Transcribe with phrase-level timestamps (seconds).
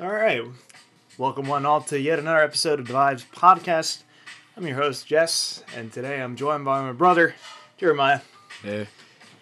[0.00, 0.44] All right.
[1.16, 4.04] Welcome one all to yet another episode of the Vibes Podcast.
[4.56, 7.34] I'm your host, Jess, and today I'm joined by my brother,
[7.78, 8.20] Jeremiah.
[8.62, 8.84] Yeah.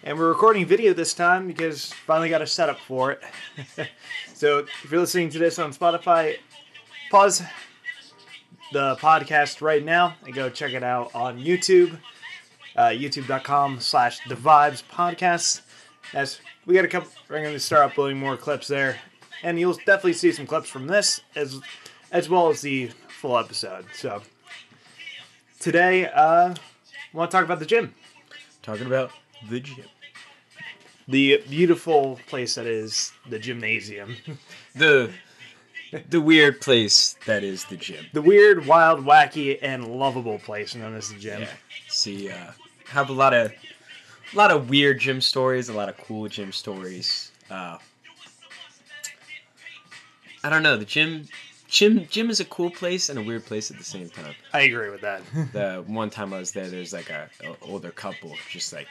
[0.01, 3.21] And we're recording video this time because finally got a setup for it.
[4.33, 6.37] so if you're listening to this on Spotify,
[7.11, 7.43] pause
[8.73, 11.99] the podcast right now and go check it out on YouTube.
[12.75, 15.61] Uh, YouTube.com slash the vibes podcast.
[16.15, 18.97] As we got a couple we're gonna start uploading more clips there.
[19.43, 21.59] And you'll definitely see some clips from this as
[22.11, 23.85] as well as the full episode.
[23.93, 24.21] So
[25.59, 27.93] today uh I want to talk about the gym.
[28.61, 29.11] Talking about
[29.49, 29.85] the gym.
[31.07, 34.15] the beautiful place that is the gymnasium.
[34.75, 35.09] The
[36.09, 38.05] the weird place that is the gym.
[38.13, 41.41] the weird, wild, wacky, and lovable place known as the gym.
[41.41, 41.49] Yeah.
[41.87, 42.51] See, uh,
[42.89, 43.51] have a lot of
[44.33, 47.31] a lot of weird gym stories, a lot of cool gym stories.
[47.49, 47.77] Uh,
[50.47, 50.77] I don't know.
[50.77, 51.25] The gym,
[51.67, 54.33] gym, gym is a cool place and a weird place at the same time.
[54.53, 55.21] I agree with that.
[55.51, 58.87] The one time I was there, there's like a, a older couple just like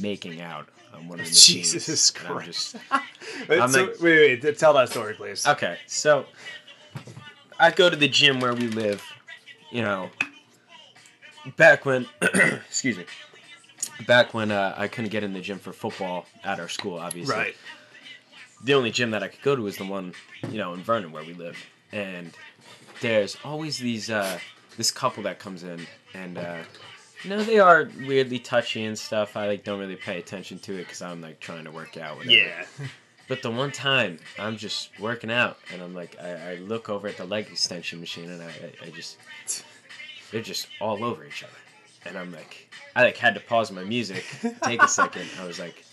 [0.00, 2.72] making out on one of the Jesus machines, and I'm Christ.
[2.72, 5.46] just- Wait, I'm so- like- wait, wait, tell that story, please.
[5.46, 6.24] Okay, so
[7.58, 9.02] I go to the gym where we live,
[9.70, 10.08] you know,
[11.58, 13.04] back when, excuse me,
[14.06, 17.34] back when uh, I couldn't get in the gym for football at our school, obviously.
[17.34, 17.56] Right.
[18.64, 20.14] The only gym that I could go to is the one,
[20.50, 21.56] you know, in Vernon where we live.
[21.92, 22.32] And
[23.00, 24.38] there's always these, uh,
[24.76, 26.58] this couple that comes in and, uh,
[27.22, 29.36] you know, they are weirdly touchy and stuff.
[29.36, 32.16] I like don't really pay attention to it because I'm like trying to work out.
[32.16, 32.34] Whatever.
[32.34, 32.64] Yeah.
[33.26, 37.08] But the one time I'm just working out and I'm like, I, I look over
[37.08, 39.16] at the leg extension machine and I, I, I just,
[40.30, 41.52] they're just all over each other.
[42.04, 44.24] And I'm like, I like had to pause my music,
[44.62, 45.26] take a second.
[45.40, 45.86] I was like,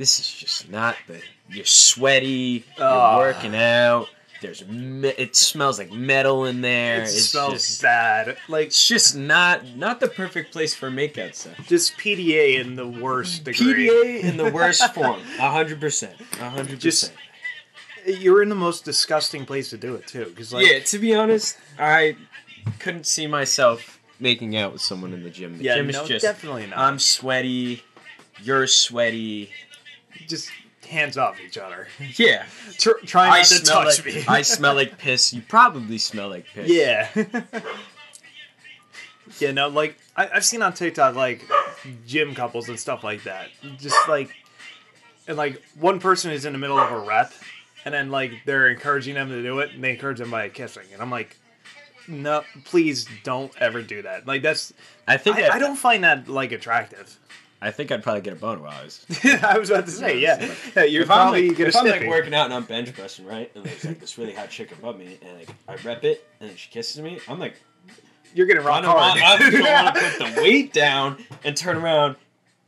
[0.00, 1.20] this is just not the,
[1.50, 3.18] you're sweaty, you're Ah.
[3.18, 4.08] working out.
[4.40, 7.00] There's, me- it smells like metal in there.
[7.00, 8.38] It it's smells just, bad.
[8.48, 11.62] Like it's just not, not the perfect place for makeout session.
[11.68, 13.88] just PDA in the worst degree.
[13.90, 15.20] PDA in the worst form.
[15.38, 16.18] A hundred percent.
[16.38, 17.12] Hundred percent.
[18.06, 21.14] You're in the most disgusting place to do it too, because like yeah, to be
[21.14, 22.16] honest, I
[22.78, 25.58] couldn't see myself making out with someone in the gym.
[25.58, 26.78] The yeah, gym no, is just definitely not.
[26.78, 27.82] I'm sweaty,
[28.42, 29.50] you're sweaty.
[30.26, 30.50] Just
[30.88, 31.88] hands off each other.
[32.16, 32.44] Yeah,
[32.78, 34.24] Tr- try not I to touch like me.
[34.28, 35.32] I smell like piss.
[35.32, 36.68] You probably smell like piss.
[36.70, 37.08] Yeah.
[39.40, 41.48] yeah, no, like I, I've seen on TikTok like
[42.06, 43.48] gym couples and stuff like that.
[43.78, 44.34] Just like,
[45.26, 47.32] and like one person is in the middle of a rep,
[47.84, 50.84] and then like they're encouraging them to do it, and they encourage them by kissing,
[50.92, 51.36] and I'm like,
[52.08, 54.26] no, please don't ever do that.
[54.26, 54.72] Like that's
[55.06, 57.18] I think I, I don't find that like attractive.
[57.62, 59.04] I think I'd probably get a boner while I was.
[59.42, 61.86] I was about to say, yeah, yeah you're if I'm probably like, gonna if I'm
[61.86, 64.72] like working out and I'm bench pressing, right, and there's like this really hot chick
[64.72, 67.54] above me, and like I rep it, and then she kisses me, I'm like,
[68.34, 69.42] You're gonna rock I don't want, hard.
[69.42, 72.16] I'm gonna want to put the weight down and turn around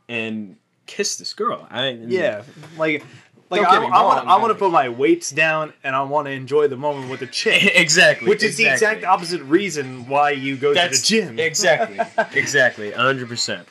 [0.07, 1.67] and kiss this girl.
[1.71, 2.43] I Yeah,
[2.77, 3.03] like
[3.49, 4.59] like Don't I, get me I want wrong, I want to man.
[4.59, 8.27] put my weights down and I want to enjoy the moment with the chick, exactly.
[8.29, 11.39] which is the exact opposite reason why you go That's to the gym.
[11.39, 11.99] exactly,
[12.35, 13.67] exactly, hundred percent.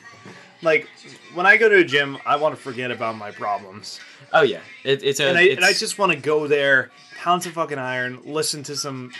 [0.63, 0.87] Like
[1.33, 3.99] when I go to a gym, I want to forget about my problems,
[4.31, 5.27] Oh yeah, it, it's a.
[5.29, 8.63] and I it's, and I just want to go there, pound some fucking iron, listen
[8.63, 9.11] to some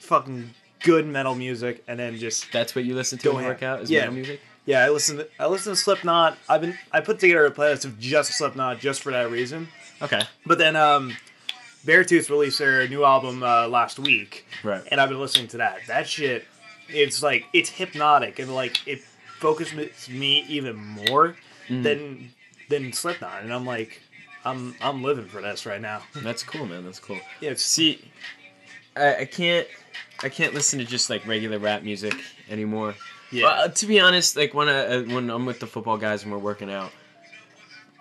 [0.00, 0.50] fucking
[0.82, 3.62] good metal music, and then just that's what you listen to Go when you ahead.
[3.64, 4.00] out is Yeah.
[4.00, 4.40] metal music.
[4.66, 4.84] yeah.
[4.84, 6.36] I listen to I listen to Slipknot.
[6.48, 9.68] I've been I put together a playlist of just Slipknot just for that reason.
[10.00, 11.16] Okay, But then um,
[11.84, 14.80] Beartooth released their new album uh, last week, right.
[14.92, 15.78] and I've been listening to that.
[15.88, 16.44] That shit,
[16.88, 19.00] it's like it's hypnotic and like it
[19.38, 21.36] focuses me even more
[21.68, 21.82] Mhm.
[21.82, 22.30] than
[22.68, 24.00] than Slipknot, and I'm like,
[24.44, 26.02] I'm I'm living for this right now.
[26.16, 26.84] That's cool, man.
[26.84, 27.18] That's cool.
[27.40, 28.10] Yeah, it's, See,
[28.96, 29.66] I, I can't,
[30.22, 32.14] I can't listen to just like regular rap music
[32.50, 32.94] anymore.
[33.30, 35.96] yeah, Well, uh, to be honest, like when I uh, when I'm with the football
[35.96, 36.90] guys and we're working out,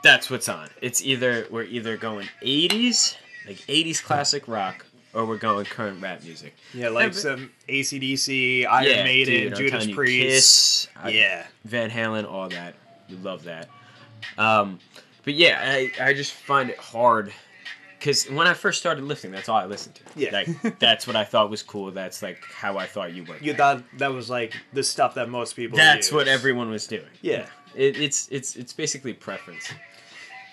[0.03, 0.69] that's what's on.
[0.81, 4.85] It's either we're either going 80s, like 80s classic rock,
[5.17, 6.55] or we're going current rap music.
[6.73, 10.22] yeah, like some ACDC, Iron yeah, Maiden, dude, Judas you, Priest.
[10.23, 12.75] Kiss, I- yeah, Van Halen, all that.
[13.09, 13.67] We love that.
[14.37, 14.79] Um,
[15.23, 17.34] but yeah, I, I just find it hard
[17.97, 20.02] because when I first started lifting, that's all I listened to.
[20.16, 20.31] Yeah.
[20.31, 21.91] like that's what I thought was cool.
[21.91, 23.37] That's like how I thought you were.
[23.40, 25.78] you thought that was like the stuff that most people.
[25.78, 26.14] That's use.
[26.14, 27.08] what everyone was doing.
[27.22, 27.47] Yeah.
[27.75, 29.72] it, it's it's it's basically preference.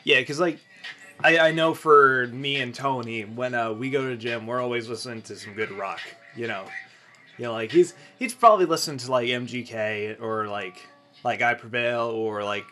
[0.04, 0.58] Yeah, because like
[1.22, 4.60] I, I know for me and Tony, when uh, we go to the gym, we're
[4.60, 6.00] always listening to some good rock.
[6.36, 6.64] You know,
[7.38, 10.76] you know, like he's he's probably listening to like MGK or like
[11.22, 12.64] like I Prevail or like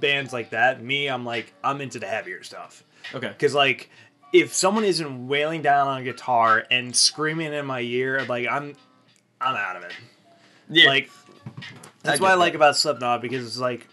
[0.00, 0.82] bands like that.
[0.82, 2.82] Me, I'm like I'm into the heavier stuff
[3.14, 3.28] Okay.
[3.28, 3.90] because like
[4.32, 8.74] if someone isn't wailing down on a guitar and screaming in my ear, like I'm,
[9.40, 9.92] I'm out of it.
[10.70, 10.86] Yeah.
[10.88, 11.10] Like
[12.02, 13.86] that's what I like about Slipknot because it's like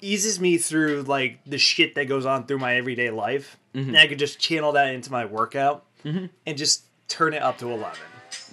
[0.00, 3.88] eases me through like the shit that goes on through my everyday life, Mm-hmm.
[3.88, 7.70] and I could just channel that into my workout and just turn it up to
[7.70, 7.98] eleven,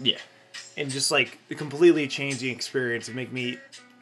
[0.01, 0.17] yeah.
[0.77, 3.57] and just like completely change the experience and make me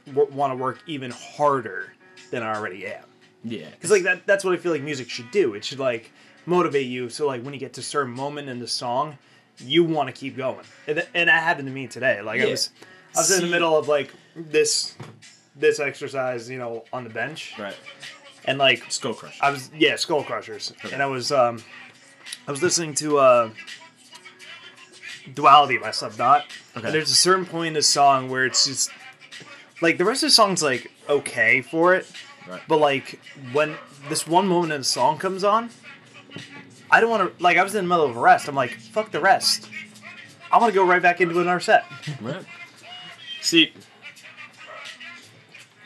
[0.07, 1.91] w- want to work even harder
[2.31, 3.03] than I already am.
[3.43, 3.69] Yeah.
[3.71, 5.55] Because like that that's what I feel like music should do.
[5.55, 6.11] It should like
[6.45, 9.17] motivate you so like when you get to a certain moment in the song,
[9.57, 10.63] you want to keep going.
[10.87, 12.21] And, th- and that happened to me today.
[12.21, 12.69] Like I was
[13.15, 14.95] I was in the middle of like this
[15.59, 17.55] this exercise, you know, on the bench.
[17.59, 17.75] Right.
[18.45, 19.39] And like Skull Crushers.
[19.41, 20.73] I was yeah, Skull Crushers.
[20.91, 21.61] And I was um
[22.47, 23.49] I was listening to uh
[25.33, 26.45] Duality by Slipknot.
[26.75, 26.85] Okay.
[26.85, 28.89] And there's a certain point in the song where it's just
[29.81, 32.07] like the rest of the song's like okay for it.
[32.47, 32.61] Right.
[32.67, 33.19] But like
[33.51, 33.75] when
[34.07, 35.69] this one moment in the song comes on,
[36.89, 38.47] I don't want to like I was in the middle of a rest.
[38.47, 39.69] I'm like, fuck the rest.
[40.51, 41.85] I want to go right back into another set.
[42.21, 42.43] Right.
[43.41, 43.73] See,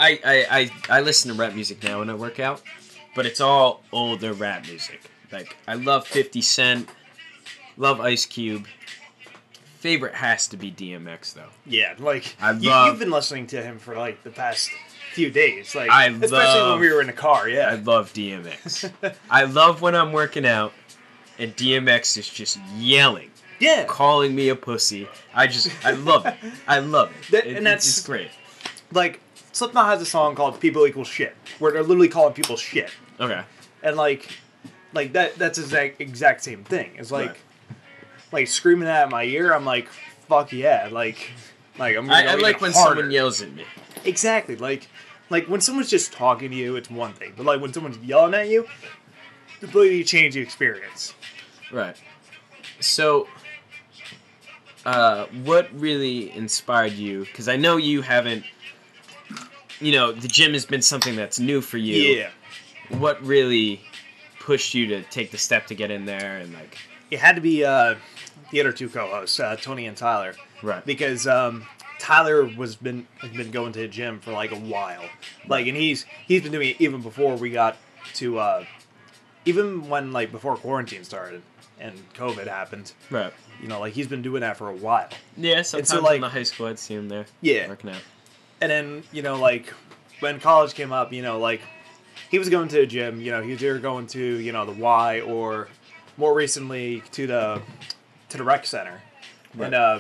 [0.04, 0.46] I, I
[0.90, 2.62] I I listen to rap music now when I work out,
[3.16, 5.02] but it's all older rap music.
[5.32, 6.90] Like I love Fifty Cent,
[7.78, 8.66] love Ice Cube.
[9.80, 11.50] Favorite has to be DMX though.
[11.66, 14.70] Yeah, like I you, love- you've been listening to him for like the past
[15.14, 17.50] few days, like I especially when love- we were in the car.
[17.50, 18.92] Yeah, I love DMX.
[19.30, 20.74] I love when I'm working out
[21.38, 23.30] and DMX is just yelling,
[23.60, 23.84] yeah.
[23.86, 25.08] calling me a pussy.
[25.34, 26.36] I just I love it.
[26.68, 27.32] I love it.
[27.32, 28.30] That- It- and that's- it's great.
[28.94, 29.20] Like
[29.54, 32.90] Slipknot has a song called "People Equal Shit," where they're literally calling people shit,
[33.20, 33.44] Okay.
[33.82, 34.30] and like,
[34.94, 36.92] like that that's exact exact same thing.
[36.98, 37.38] It's like, Right.
[38.32, 39.54] like screaming that in my ear.
[39.54, 39.88] I'm like,
[40.28, 41.32] fuck yeah, like,
[41.78, 42.10] like I'm.
[42.12, 42.96] I, I like when harder.
[42.96, 43.64] someone yells at me.
[44.04, 44.56] Exactly.
[44.58, 44.88] Like
[45.30, 47.34] like when someone's just talking to you, it's one thing.
[47.38, 48.68] But like when someone's yelling at you,
[49.60, 51.14] completely change the experience.
[51.72, 51.96] Right.
[52.80, 53.28] So,
[54.86, 57.22] uh, what really inspired you?
[57.22, 58.44] Because I know you haven't.
[59.84, 61.96] You know, the gym has been something that's new for you.
[61.96, 62.30] Yeah.
[62.98, 63.82] What really
[64.40, 66.78] pushed you to take the step to get in there and like?
[67.12, 67.96] It had to be uh
[68.52, 70.36] the other two co-hosts, uh, Tony and Tyler.
[70.62, 70.86] Right.
[70.86, 71.66] Because um
[72.00, 75.04] Tyler was been has been going to the gym for like a while.
[75.48, 77.78] Like and he's he's been doing it even before we got
[78.16, 78.66] to uh
[79.46, 81.42] even when like before quarantine started
[81.80, 82.94] and COVID happened.
[83.10, 83.34] Right.
[83.62, 85.10] You know, like he's been doing that for a while.
[85.38, 85.62] Yeah.
[85.62, 87.26] Sometimes like- in the high school, I'd see him there.
[87.42, 87.68] Yeah.
[87.68, 88.02] Working out.
[88.64, 89.74] And then you know like
[90.22, 91.62] when college came up you know like
[92.32, 94.66] he was going to the gym you know he was either going to you know
[94.66, 95.68] the y or
[96.16, 97.62] more recently to the
[98.30, 99.02] to the rec center.
[99.54, 99.66] Right.
[99.66, 100.00] and uh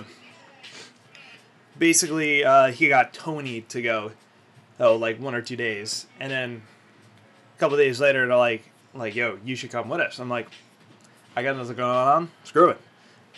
[1.77, 4.11] basically uh he got tony to go
[4.79, 6.07] oh like one or two days.
[6.19, 6.61] And then
[7.55, 10.19] a couple days later they're like like yo you should come with us.
[10.19, 10.47] I'm like
[11.35, 12.31] i got nothing going on.
[12.45, 12.79] Screw it.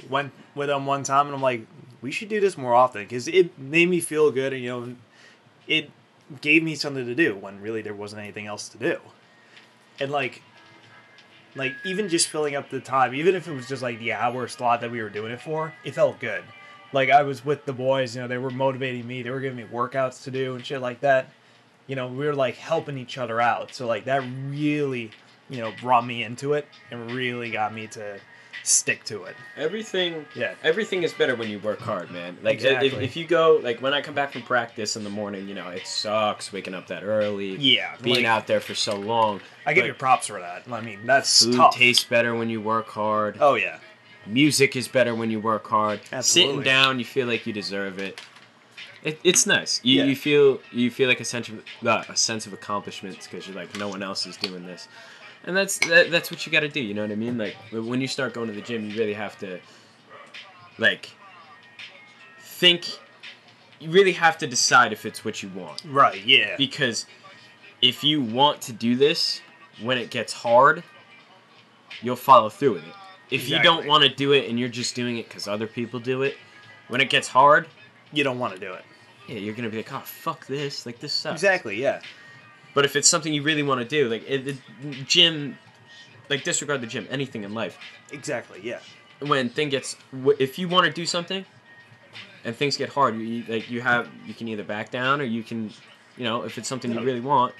[0.07, 1.65] Went with them one time and i'm like
[2.01, 4.95] we should do this more often because it made me feel good and you know
[5.67, 5.91] it
[6.41, 8.99] gave me something to do when really there wasn't anything else to do.
[9.99, 10.41] And like
[11.55, 14.47] like even just filling up the time even if it was just like the hour
[14.47, 16.43] slot that we were doing it for it felt good.
[16.91, 19.57] Like i was with the boys you know they were motivating me they were giving
[19.57, 21.29] me workouts to do and shit like that.
[21.87, 23.73] You know we were like helping each other out.
[23.73, 25.11] So like that really
[25.49, 28.19] you know brought me into it and really got me to
[28.63, 30.25] stick to it Everything.
[30.35, 30.55] Yeah.
[30.63, 32.37] Everything is better when you work hard, man.
[32.43, 33.03] Like if, Exactly.
[33.05, 35.69] if you go like when I come back from practice in the morning, you know,
[35.69, 37.55] it sucks waking up that early.
[37.57, 39.41] yeah Being like, out there for so long.
[39.65, 42.61] i give you props for that i mean that's Food tough tastes better when you
[42.61, 43.37] work hard.
[43.39, 43.79] oh yeah
[44.27, 45.99] Music is better when you work hard.
[46.11, 46.53] Absolutely.
[46.55, 48.19] Sitting down, you feel like you deserve it.
[49.03, 49.79] it it's nice.
[49.83, 50.05] You, Yeah.
[50.05, 53.55] you feel you feel like a sense of uh, a sense of accomplishment because you're
[53.55, 54.87] like no one else is doing this,
[55.45, 56.81] and that's that, that's what you got to do.
[56.81, 57.37] You know what I mean?
[57.37, 59.59] Like when you start going to the gym, you really have to
[60.77, 61.09] like
[62.39, 62.99] think.
[63.79, 67.05] You really have to decide if it's what you want right yeah because
[67.81, 69.41] if you want to do this
[69.81, 70.81] when it gets hard
[72.01, 72.93] you'll follow through with it
[73.29, 75.99] if you don't want to do it and you're just doing it because other people
[75.99, 76.37] do it
[76.87, 77.67] when it gets hard
[78.13, 78.83] you don't want to do it
[79.27, 82.01] yeah you're gonna be like oh fuck this like this sucks exactly yeah
[82.75, 84.55] but if it's something you really want to do like it, the
[85.05, 85.57] gym
[86.29, 87.77] like disregard the gym anything in life.
[88.11, 88.79] Exactly yeah.
[89.19, 89.95] When thing gets
[90.39, 91.43] if you want to do something
[92.43, 95.41] and things get hard you, like you have you can either back down or you
[95.43, 95.71] can
[96.17, 97.53] you know if it's something you really want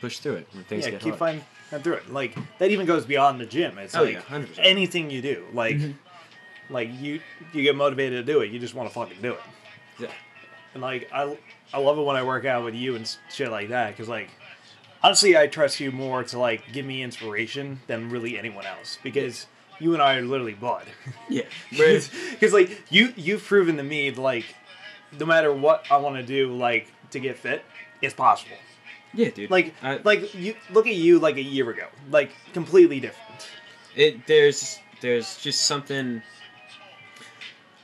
[0.00, 1.18] push through it when things yeah get keep hard.
[1.18, 2.12] finding find through it.
[2.12, 3.78] Like that even goes beyond the gym.
[3.78, 4.58] It's Oh, like yeah, 100%.
[4.58, 6.72] anything you do like Mm-hmm.
[6.72, 7.20] like you
[7.52, 9.40] you get motivated to do it you just want to fucking do it.
[9.98, 10.08] Yeah.
[10.72, 11.36] and like i
[11.72, 14.30] i love it when i work out with you and shit like that because like
[15.04, 19.46] honestly, I trust you more to like give me inspiration than really anyone else because
[19.78, 20.86] you and I are literally bud.
[21.28, 21.42] Yeah.
[21.70, 24.46] Because like you, you've proven to me like
[25.18, 27.64] no matter what I want to do, like to get fit,
[28.02, 28.56] it's possible.
[29.12, 29.50] yeah, dude.
[29.50, 33.48] Like I- like you look at you like a year ago, like completely different.
[33.94, 36.22] it there's there's just something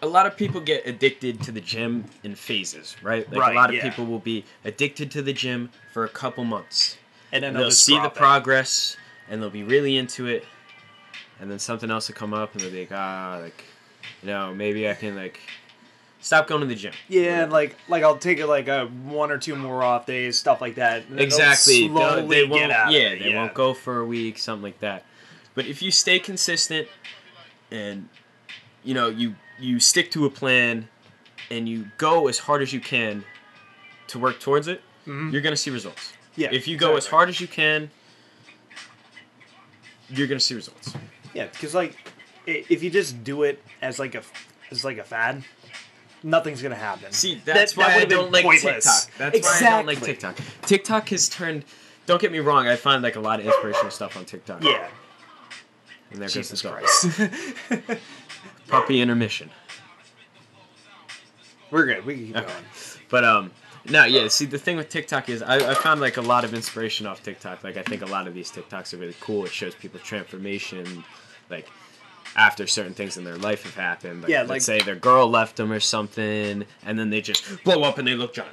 [0.03, 3.59] a lot of people get addicted to the gym in phases right like Right, a
[3.59, 3.83] lot of yeah.
[3.89, 6.97] people will be addicted to the gym for a couple months
[7.33, 8.15] And then they'll just see the it.
[8.15, 8.97] progress
[9.29, 10.45] and they'll be really into it
[11.41, 13.65] and then something else will come up and they'll be like ah like
[14.23, 15.39] you know maybe i can like
[16.21, 19.31] stop going to the gym Yeah, and like like I'll take it like a one
[19.31, 21.05] or two more off days, stuff like that.
[21.17, 24.37] exactly They'll- slowly they get won't out of yeah they won't go for a week
[24.39, 25.05] something like that
[25.55, 26.89] but if you stay consistent
[27.71, 28.09] and
[28.85, 30.89] you know you you stick to a plan
[31.51, 33.25] and you go as hard as you can
[34.09, 35.33] to work towards it Mhm.
[35.33, 37.91] you're gonna see results Yeah, if you go as hard as you can
[40.09, 40.95] you're gonna see results
[41.35, 41.97] Yeah, because like
[42.47, 44.23] if you just do it as like a
[44.71, 45.45] as like a fad,
[46.23, 47.13] nothing's gonna happen.
[47.13, 49.07] see that's that why i would've been don't like pointless.
[49.07, 51.65] tiktok that's why i don't like tiktok tiktok has turned
[52.07, 54.89] don't get me wrong i find like a lot of inspirational stuff on tiktok Yeah,
[56.11, 56.69] and there goes Jesus the.
[56.71, 58.01] Christ.
[58.69, 59.51] puppy intermission
[61.71, 62.05] We're good.
[62.05, 62.65] We can keep going.
[63.09, 63.51] But um,
[63.89, 64.29] no, yeah.
[64.29, 67.23] See, the thing with TikTok is I, I found like a lot of inspiration off
[67.23, 67.63] TikTok.
[67.65, 69.45] Like I think a lot of these TikToks are really cool.
[69.47, 71.05] It shows people transformation,
[71.49, 71.69] like
[72.37, 74.23] after certain things in their life have happened.
[74.23, 77.63] Like, Yeah, let's like- say their girl left them or something, and then they just
[77.65, 78.53] blow up and they look giant.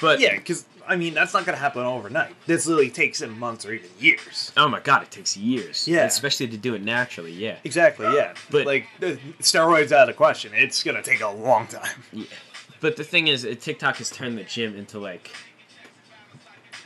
[0.00, 2.34] But Yeah, because I mean that's not gonna happen overnight.
[2.46, 4.52] This literally takes in months or even years.
[4.56, 5.88] oh my god, it takes years.
[5.88, 6.04] Yeah.
[6.04, 7.32] especially to do it naturally.
[7.32, 8.06] Yeah, Exactly.
[8.14, 8.34] Yeah.
[8.50, 10.52] But- like the steroids out of the question.
[10.54, 12.02] It's gonna take a long time.
[12.12, 12.26] yeah.
[12.86, 15.32] But the thing is, TikTok has turned the gym into like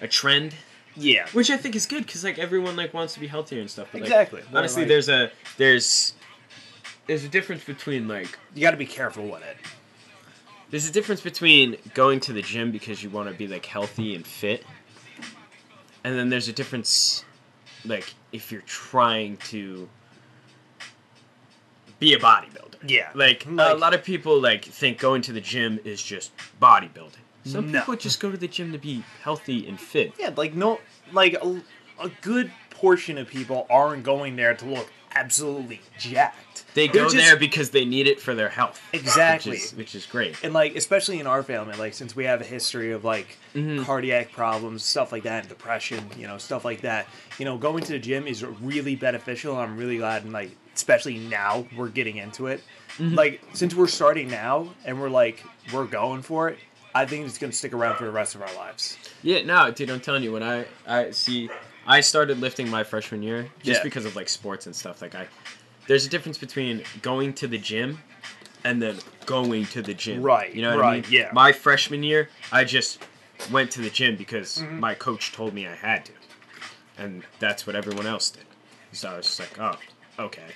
[0.00, 0.54] a trend.
[0.96, 1.26] Yeah.
[1.34, 3.88] which I think is good because like everyone like wants to be healthier and stuff.
[3.92, 4.40] But, Exactly.
[4.50, 6.14] But, honestly, like- there's a there's
[7.06, 9.58] there's a difference between like You got to be careful with it.
[10.70, 14.14] there's a difference between going to the gym because you want to be like healthy
[14.14, 14.64] and fit,
[16.02, 17.26] and then there's a difference
[17.84, 19.86] like if you're trying to
[21.98, 22.69] be a bodybuilder.
[22.86, 23.10] Yeah.
[23.14, 27.16] Like, a lot of people like think going to the gym is just bodybuilding.
[27.44, 27.80] Some No.
[27.80, 30.12] people just go to the gym to be healthy and fit.
[30.18, 30.78] Yeah, like no,
[31.12, 31.62] like a,
[32.00, 36.64] a good portion of people aren't going there to look absolutely jacked.
[36.74, 38.80] They go just- there because they need it for their health.
[38.92, 39.52] Exactly.
[39.52, 40.36] Which is, which is great.
[40.44, 43.84] and like especially in our family, like since we have a history of like Mhm.
[43.84, 47.08] cardiac problems, stuff like that, and depression, you know, stuff like that.
[47.38, 49.56] You know, going to the gym is really beneficial.
[49.56, 52.62] I'm really glad, and like especially now we're getting into it.
[52.98, 53.14] Mm-hmm.
[53.14, 56.58] Like since we're starting now and we're like we're going for it.
[56.94, 58.98] I think it's gonna stick around for the rest of our lives.
[59.22, 61.48] Yeah, no, dude, I'm telling you, when I I see,
[61.86, 63.84] I started lifting my freshman year just Yeah.
[63.84, 65.00] because of like sports and stuff.
[65.00, 65.28] Like I,
[65.86, 67.98] there's a difference between going to the gym
[68.64, 70.20] and then going to the gym.
[70.22, 71.04] Right, You know what I mean?
[71.10, 71.30] yeah.
[71.32, 73.02] My freshman year, I just
[73.52, 74.80] went to the gym because Mm-hmm.
[74.80, 76.12] my coach told me I had to,
[76.98, 78.44] and that's what everyone else did.
[78.92, 79.78] So I was just like, oh,
[80.20, 80.46] okay.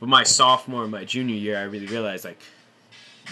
[0.00, 2.40] But my sophomore and my junior year, I really realized like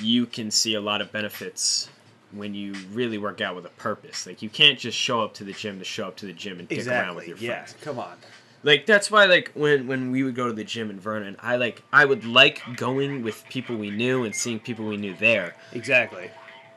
[0.01, 1.89] you can see a lot of benefits
[2.33, 4.27] when you really work out with a purpose.
[4.27, 6.59] Like you can't just show up to the gym to show up to the gym
[6.59, 7.47] and dick around with Exactly.
[7.47, 7.65] your Yeah.
[7.65, 7.77] friends.
[7.83, 8.17] Come on.
[8.63, 11.55] Like that's why like when when we would go to the gym in Vernon, I
[11.57, 15.55] like I would like going with people we knew and seeing people we knew there.
[15.73, 16.31] Exactly.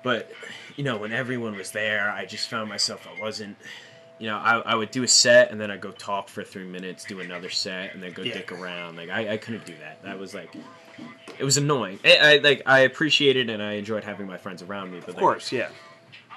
[0.04, 0.32] But
[0.78, 3.58] you know, when everyone was there, I just found myself I wasn't
[4.20, 6.66] you know, I, I would do a set and then I'd go talk for three
[6.68, 8.34] minutes, do another set, and then go Yeah.
[8.34, 8.98] dick around.
[8.98, 10.04] Like I, I couldn't do that.
[10.04, 10.54] That was like
[11.38, 12.00] it was annoying.
[12.04, 15.16] I, I like I appreciated and I enjoyed having my friends around me, but Of
[15.16, 15.52] like, course.
[15.52, 15.70] Yeah.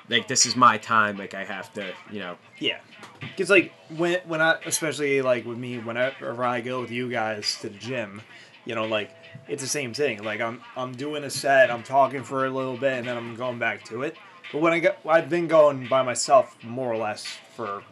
[0.09, 1.17] like this is my time.
[1.19, 2.37] Like I have to, you know.
[2.59, 2.79] Yeah,
[3.21, 7.59] because like when when I especially like with me whenever I go with you guys
[7.63, 8.23] to the gym,
[8.65, 9.11] you know like
[9.49, 10.23] it's the same thing.
[10.23, 13.35] Like I'm I'm doing a set, I'm talking for a little bit, and then I'm
[13.35, 14.17] going back to it.
[14.53, 17.83] But when I go, I've been going by myself more or less for.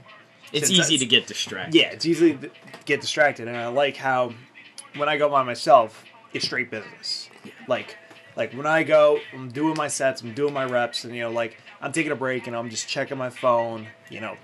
[0.53, 1.75] It's easy I- to get distracted.
[1.79, 2.51] Yeah, it's easy to
[2.85, 4.35] get distracted, and I like how
[4.97, 7.29] when I go by myself, it's straight business.
[7.69, 7.97] Like
[8.37, 11.31] like when I go, I'm doing my sets, I'm doing my reps, and you know
[11.31, 14.37] like I'm taking a break and I'm just checking my phone, you know,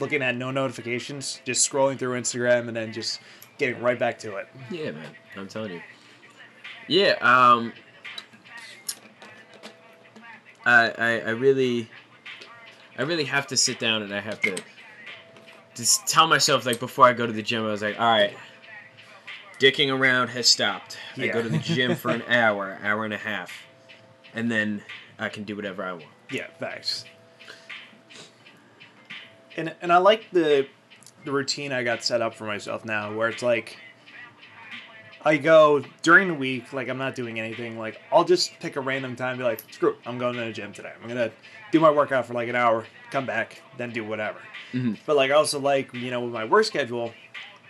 [0.00, 3.20] looking at no notifications, just scrolling through Instagram, and then just
[3.58, 4.48] getting right back to it.
[4.70, 5.10] Yeah, man.
[5.36, 5.82] I'm telling you.
[6.88, 7.72] Yeah, um
[10.66, 11.88] I I, I really
[12.98, 14.56] I really have to sit down and I have to
[15.74, 18.34] just tell myself like before I go to the gym I was like, all right,
[19.58, 20.98] dicking around has stopped.
[21.16, 23.52] I go to the gym for an hour, hour and a half,
[24.34, 24.82] and then
[25.18, 26.04] I can do whatever I want.
[26.30, 27.04] Yeah, facts.
[29.56, 30.66] and and I like the
[31.24, 33.78] the routine I got set up for myself now, where it's like
[35.26, 37.76] I go during the week, like I'm not doing anything.
[37.76, 40.52] Like I'll just pick a random time, be like, screw, it, I'm going to the
[40.52, 40.92] gym today.
[41.02, 41.32] I'm gonna
[41.72, 44.38] do my workout for like an hour, come back, then do whatever.
[44.72, 44.96] Mhm.
[45.04, 47.12] But like I also like you know with my work schedule,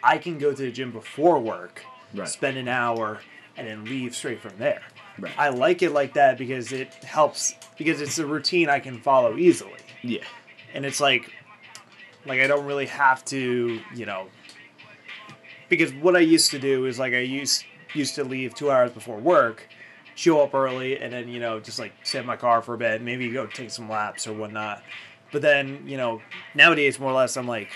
[0.02, 1.82] I can go to the gym before work,
[2.14, 2.28] Right.
[2.28, 3.20] spend an hour,
[3.56, 4.82] and then leave straight from there.
[5.18, 5.32] Right.
[5.38, 9.38] I like it like that because it helps because it's a routine I can follow
[9.38, 10.25] easily Yeah.
[10.75, 11.32] and it's like
[12.26, 14.26] like I don't really have to, you know,
[15.68, 18.90] because what I used to do is like I used used to leave two hours
[18.90, 19.68] before work,
[20.14, 22.78] show up early, and then you know just like sit in my car for a
[22.78, 24.82] bit, maybe go take some laps or whatnot.
[25.32, 26.23] But then you know
[26.54, 27.70] nowadays more or less I'm like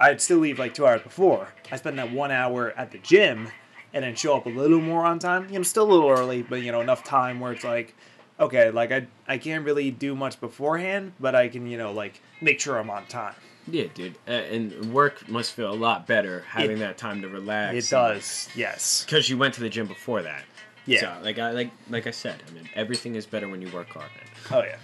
[0.00, 1.48] I'd still leave like two hours before.
[1.70, 3.50] I spend that one hour at the gym,
[3.92, 5.48] and then show up a little more on time.
[5.50, 7.94] You know, still a little early, but you know enough time where it's like
[8.38, 12.20] okay, like I I can't really do much beforehand, but I can you know like
[12.40, 13.34] make sure I'm on time.
[13.68, 14.16] Yeah, dude.
[14.26, 17.86] Uh, and work must feel a lot better having that time to relax.
[17.86, 19.04] It does, yes.
[19.04, 20.44] Because you went to the gym before that.
[20.86, 21.00] Yeah.
[21.00, 23.90] So, like I like like I said, I mean, everything is better when you work
[23.90, 24.10] hard.
[24.16, 24.26] Man.
[24.50, 24.78] Oh yeah.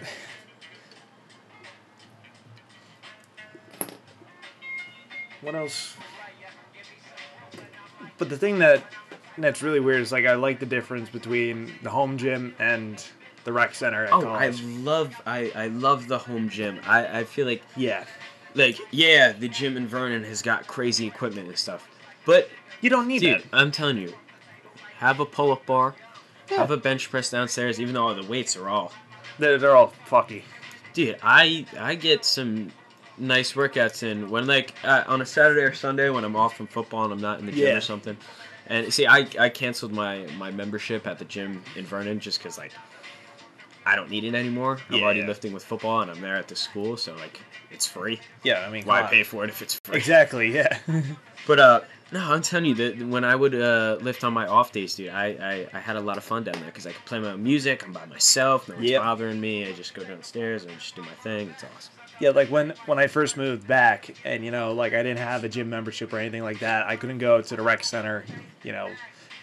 [5.42, 5.94] What else?
[8.18, 8.82] But the thing that
[9.38, 13.04] that's really weird is like I like the difference between the home gym and
[13.46, 14.60] the rec center at Oh, college.
[14.62, 16.78] I love I I love the home gym.
[16.86, 18.04] I I feel like yeah.
[18.54, 21.88] like yeah, the gym in Vernon has got crazy equipment and stuff,
[22.26, 22.50] but
[22.82, 23.48] You don't need dude, that.
[23.54, 24.12] I'm telling you,
[24.98, 25.94] have a pull-up bar,
[26.50, 26.58] Yeah.
[26.58, 27.80] have a bench press downstairs.
[27.80, 28.92] Even though all the weights are all
[29.38, 30.42] They're, they're all fucky.
[30.92, 32.70] dude i i get some
[33.18, 36.66] nice workouts in when like uh, on a saturday or sunday when i'm off from
[36.66, 37.76] football and i'm not in the gym Yeah.
[37.76, 38.16] or something
[38.66, 42.56] and see i i canceled my my membership at the gym in vernon just because
[42.58, 42.72] like
[43.86, 45.26] i don't need it anymore i'm Yeah, already yeah.
[45.26, 47.40] lifting with football and i'm there at the school so like
[47.70, 50.54] it's free Yeah, I mean, why pay for it if it's free Exactly.
[50.54, 50.78] Yeah.
[51.46, 51.80] but uh
[52.12, 55.10] no i'm telling you that when i would uh lift on my off days dude
[55.10, 55.26] i
[55.72, 57.42] i, I had a lot of fun down there because i could play my own
[57.42, 59.00] music i'm by myself no one's Yep.
[59.02, 62.48] bothering me i just go downstairs and just do my thing it's awesome Yeah, like
[62.50, 65.68] when when I first moved back, and you know, like I didn't have a gym
[65.68, 66.86] membership or anything like that.
[66.86, 68.24] I couldn't go to the rec center,
[68.64, 68.88] you know,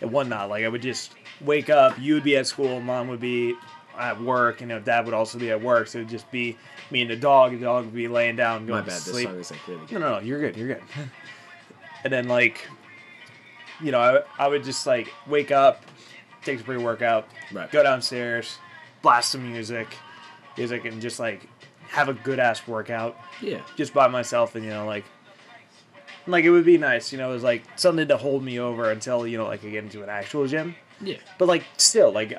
[0.02, 0.50] and whatnot.
[0.50, 2.00] Like I would just wake up.
[2.00, 2.82] You would be at school.
[2.82, 3.54] Mom would be
[3.98, 4.62] at work.
[4.62, 5.88] You know, dad would also be at work.
[5.88, 6.58] So it'd just be
[6.92, 7.52] me and the dog.
[7.52, 9.28] The dog would be laying down, my going bad to this sleep.
[9.30, 10.20] song is like really No, good no, no.
[10.20, 10.58] You're good.
[10.58, 10.82] You're good.
[12.04, 12.68] and then like,
[13.82, 15.84] you know, I, I would just like wake up,
[16.44, 17.72] take a pre-workout, Right.
[17.72, 18.58] go downstairs,
[19.02, 19.88] blast some music,
[20.58, 21.48] music, and just like
[21.90, 25.06] have a good ass workout yeah just by myself and you know like
[26.26, 28.90] like it would be nice you know it was like something to hold me over
[28.90, 32.34] until you know like i get into an actual gym yeah but like still like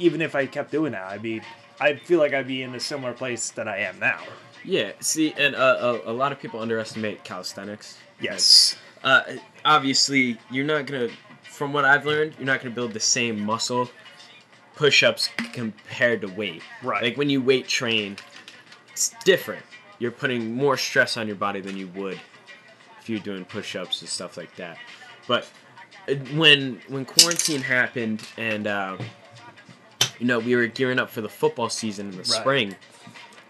[0.00, 1.40] even if i kept doing that i'd be
[1.80, 4.20] i feel like i'd be in a similar place that i am now
[4.64, 7.96] Yeah, see, and uh, a, a lot of people underestimate calisthenics.
[8.20, 9.22] yes Uh,
[9.64, 11.08] obviously, you're not gonna,
[11.42, 13.88] from what I've learned, you're not gonna build the same muscle
[14.76, 16.62] push-ups compared to weight.
[16.82, 17.02] Right.
[17.02, 18.16] Like when you weight train,
[18.92, 19.64] it's different.
[19.98, 22.20] You're putting more stress on your body than you would
[23.00, 24.76] if you're doing push-ups and stuff like that.
[25.26, 25.48] But
[26.08, 28.96] uh, when when quarantine happened and uh,
[30.20, 32.76] you know we were gearing up for the football season in the spring,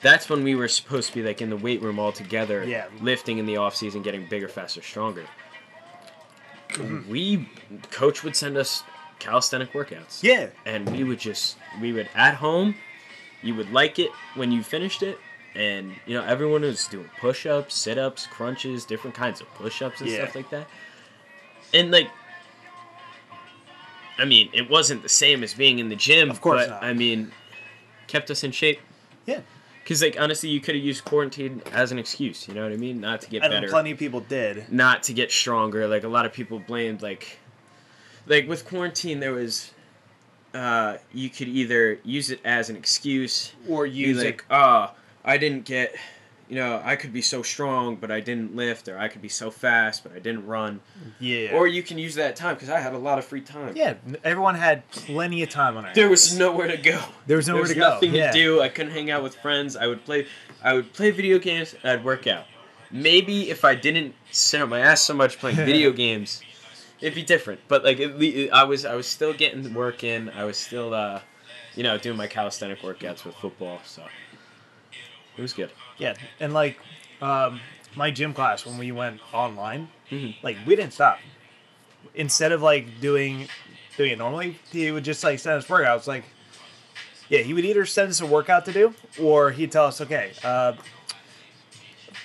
[0.00, 2.86] that's when we were supposed to be like in the weight room all together, Yeah.
[3.02, 5.26] lifting in the off season, getting bigger, faster, stronger.
[6.70, 7.10] Mm-hmm.
[7.10, 7.48] We
[7.90, 8.82] coach would send us
[9.18, 10.22] calisthenic workouts.
[10.22, 12.76] yeah And we would just we would at home,
[13.42, 15.18] you would like it when you finished it.
[15.56, 19.82] And you know, everyone was doing push ups, sit ups, crunches, different kinds of push
[19.82, 20.18] ups and Yeah.
[20.22, 20.68] stuff like that.
[21.74, 22.08] And like
[24.20, 26.84] I mean, it wasn't the same as being in the gym, Of course but not.
[26.84, 27.32] I mean,
[28.06, 28.78] kept us in shape.
[29.26, 29.40] yeah
[29.82, 32.46] Because, like, honestly, you could have used quarantine as an excuse.
[32.46, 33.00] You know what I mean?
[33.00, 35.88] Not to get and better, plenty of people did not to get stronger.
[35.88, 37.38] Like a lot of people blamed, like,
[38.26, 39.72] like with quarantine, there was,
[40.54, 44.92] uh, you could either use it as an excuse, or be use like, ah,
[45.24, 45.94] I didn't get,
[46.50, 49.28] you know, I could be so strong, but I didn't lift, or I could be
[49.28, 50.80] so fast, but I didn't run.
[51.20, 53.76] yeah Or you can use that time because I had a lot of free time.
[53.76, 56.30] yeah everyone had plenty of time on our There hands.
[56.30, 57.00] was nowhere to go.
[57.26, 58.32] there was nowhere there was to go nothing yeah.
[58.32, 58.60] to do.
[58.60, 59.76] I couldn't hang out with friends.
[59.76, 60.26] I would play,
[60.62, 61.74] I would play video games.
[61.84, 62.44] I'd work out.
[62.90, 66.42] Maybe if I didn't sit on my ass so much playing video games,
[67.00, 67.60] it'd be different.
[67.68, 70.28] But like, le- I was, I was still getting work in.
[70.30, 71.20] I was still, uh,
[71.76, 73.78] you know, doing my calisthenic workouts with football.
[73.84, 74.02] So
[75.36, 75.70] it was good.
[76.00, 76.78] Yeah, and like
[77.22, 77.60] um,
[77.94, 80.34] my gym class when we went online, Mhm.
[80.42, 81.18] like we didn't stop.
[82.14, 83.48] Instead of like doing
[83.96, 86.06] doing it normally, he would just like send us workouts.
[86.06, 86.24] Like,
[87.28, 90.32] yeah, he would either send us a workout to do, or he'd tell us, okay,
[90.42, 90.72] uh,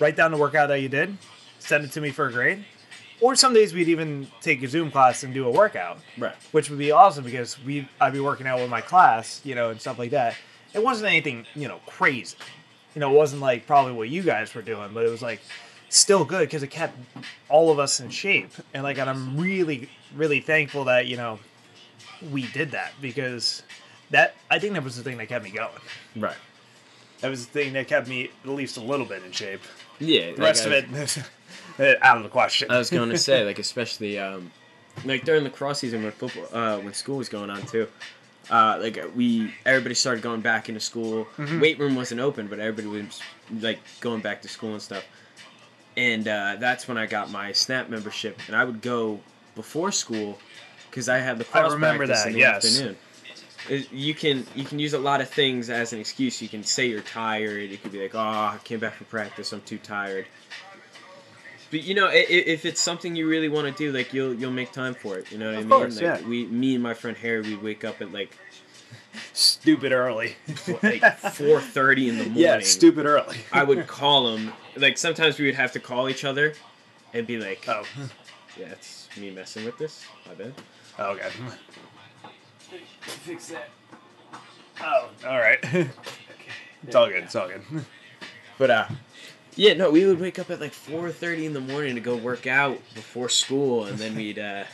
[0.00, 1.16] write down the workout that you did,
[1.58, 2.64] send it to me for a grade.
[3.20, 6.34] Or some days we'd even take a Zoom class and do a workout, Right.
[6.52, 9.70] which would be awesome because we I'd be working out with my class, you know,
[9.70, 10.34] and stuff like that.
[10.74, 12.36] It wasn't anything, you know, crazy.
[12.96, 15.40] You know, it wasn't like probably what you guys were doing, but it was like
[15.88, 16.98] still good because it kept
[17.48, 18.52] all of us in shape.
[18.74, 21.38] And like, and I'm really, really thankful that you know
[22.32, 23.62] we did that because
[24.10, 25.70] that I think that was the thing that kept me going.
[26.16, 26.36] Right.
[27.20, 29.60] That was the thing that kept me at least a little bit in shape.
[29.98, 30.32] Yeah.
[30.32, 30.86] The rest of it
[32.02, 32.70] out of the question.
[32.70, 34.50] I was going to say, like, especially um,
[35.04, 37.88] like during the cross season when football, uh, when school was going on too.
[38.50, 41.26] Uh, like we, everybody started going back into school.
[41.38, 43.20] Weight room wasn't open, but everybody was
[43.60, 45.04] like going back to school and stuff.
[45.96, 49.20] And uh, that's when I got my Snap membership, and I would go
[49.54, 50.38] before school
[50.90, 52.64] because I had the cross remember practice that, in the yes.
[52.66, 52.96] afternoon.
[53.68, 56.40] It- You can you can use a lot of things as an excuse.
[56.40, 57.68] You can say you're tired.
[57.70, 59.52] You could be like, "Oh, I came back from practice.
[59.52, 60.26] I'm too tired."
[61.70, 64.34] But you know, i- i- if it's something you really want to do, like you'll
[64.34, 65.30] you'll make time for it.
[65.32, 65.70] You know what Of I mean?
[65.70, 66.20] course, like, yeah.
[66.26, 68.36] We, me and my friend Harry, we wake up at like
[69.32, 70.36] Stupid early.
[70.82, 72.42] like four thirty in the morning.
[72.42, 73.38] yeah, stupid early.
[73.52, 74.52] I would call him.
[74.76, 76.52] Like sometimes we would have to call each other,
[77.14, 77.84] and be like, Oh,
[78.58, 80.04] "Yeah, it's me messing with this.
[80.26, 80.52] My bad."
[80.98, 81.30] oh okay.
[83.00, 83.70] Fix that.
[84.82, 85.58] Oh, all right.
[86.86, 87.24] It's all good.
[87.24, 87.62] It's all good.
[88.58, 88.86] But uh,
[89.56, 92.16] yeah, no, we would wake up at like four thirty in the morning to go
[92.16, 94.64] work out before school, and then we'd uh,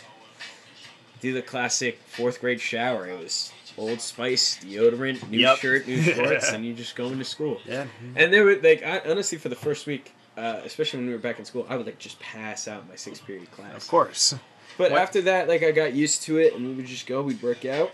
[1.20, 3.08] do the classic fourth grade shower.
[3.08, 5.58] It was Old Spice, deodorant, new Yep.
[5.58, 7.60] shirt, new shorts, and you just go into school.
[7.66, 7.86] Yeah.
[8.16, 11.18] And there were like, I, honestly, for the first week, uh, especially when we were
[11.18, 13.74] back in school, I would like just pass out my sixth period class.
[13.74, 14.34] Of course.
[14.78, 17.22] But What- after that, like I got used to it, and we would just go.
[17.22, 17.92] We'd work out,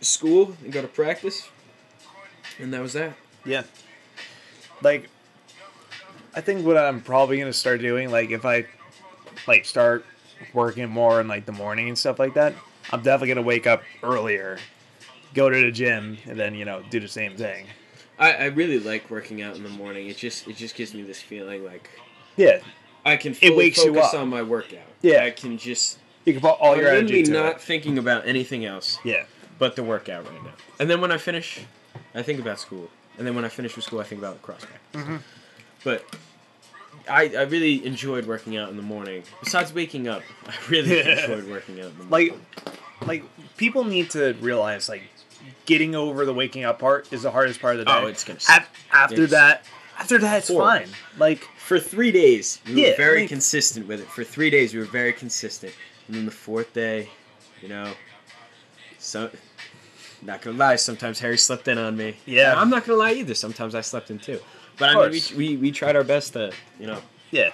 [0.00, 1.48] school, and go to practice,
[2.58, 3.14] and that was that.
[3.44, 3.64] Yeah.
[4.82, 5.08] Like,
[6.38, 8.64] I think what I'm probably gonna start doing, like, if I
[9.48, 10.04] like start
[10.54, 12.54] working more in like the morning and stuff like that,
[12.92, 14.58] I'm definitely gonna wake up earlier,
[15.34, 17.66] go to the gym, and then you know do the same thing.
[18.20, 20.06] I, I really like working out in the morning.
[20.06, 21.90] It just it just gives me this feeling like
[22.36, 22.60] Yeah.
[23.04, 24.20] I can fully wakes you focus up.
[24.20, 24.86] on my workout.
[25.02, 25.24] Yeah.
[25.24, 27.60] I can just You can put all I'm your energy to not it.
[27.60, 29.24] thinking about anything else Yeah.
[29.58, 30.52] but the workout right now.
[30.78, 31.60] And then when I finish,
[32.14, 32.90] I think about school.
[33.18, 35.00] And then when I finish with school, I think about cross practice.
[35.02, 35.16] Mm-hmm.
[35.84, 36.04] But
[37.08, 39.22] I, I really enjoyed working out in the morning.
[39.42, 42.40] Besides waking up, I really enjoyed working out in the morning.
[43.00, 45.02] Like, like people need to realize like
[45.66, 48.04] getting over the waking up part is the hardest part of the oh, day.
[48.04, 48.38] Oh, it's gonna.
[48.48, 49.64] Af- after It's that,
[49.98, 50.86] after that, it's horrible.
[50.86, 50.88] fine.
[51.18, 54.08] Like, for three days, we Yeah, were very like- consistent with it.
[54.08, 55.72] For three days, we were very consistent.
[56.06, 57.10] And then the fourth day,
[57.62, 57.92] you know,
[58.98, 59.30] so
[60.22, 62.16] not gonna lie, sometimes Harry slept in on me.
[62.26, 62.52] Yeah.
[62.52, 63.34] And I'm not gonna lie either.
[63.34, 64.40] Sometimes I slept in too.
[64.78, 67.50] But I mean, we, we we tried our best to you know yeah,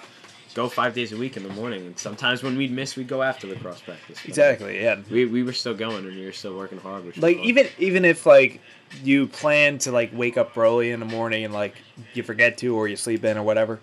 [0.55, 1.87] go five days a week in the morning.
[1.87, 4.19] And sometimes when we'd miss, we'd go after the cross practice.
[4.21, 4.81] But exactly.
[4.81, 5.01] Yeah.
[5.11, 7.05] We, we were still going and we were still working hard.
[7.05, 8.61] Which like even even if like
[9.03, 11.75] you plan to like wake up early in the morning and like
[12.13, 13.81] you forget to or you sleep in or whatever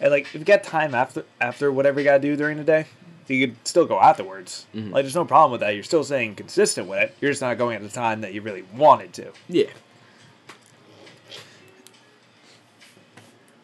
[0.00, 2.86] and like if you got time after after whatever you gotta do during the day
[3.26, 4.92] you could still go afterwards Mhm.
[4.92, 7.58] like there's no problem with that you're still staying consistent with it you're just not
[7.58, 9.64] going at the time that you really wanted to yeah,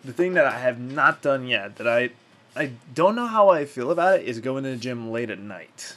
[0.04, 2.10] the thing that i have not done yet that i
[2.56, 5.38] i don't know how i feel about it is going to the gym late at
[5.38, 5.96] night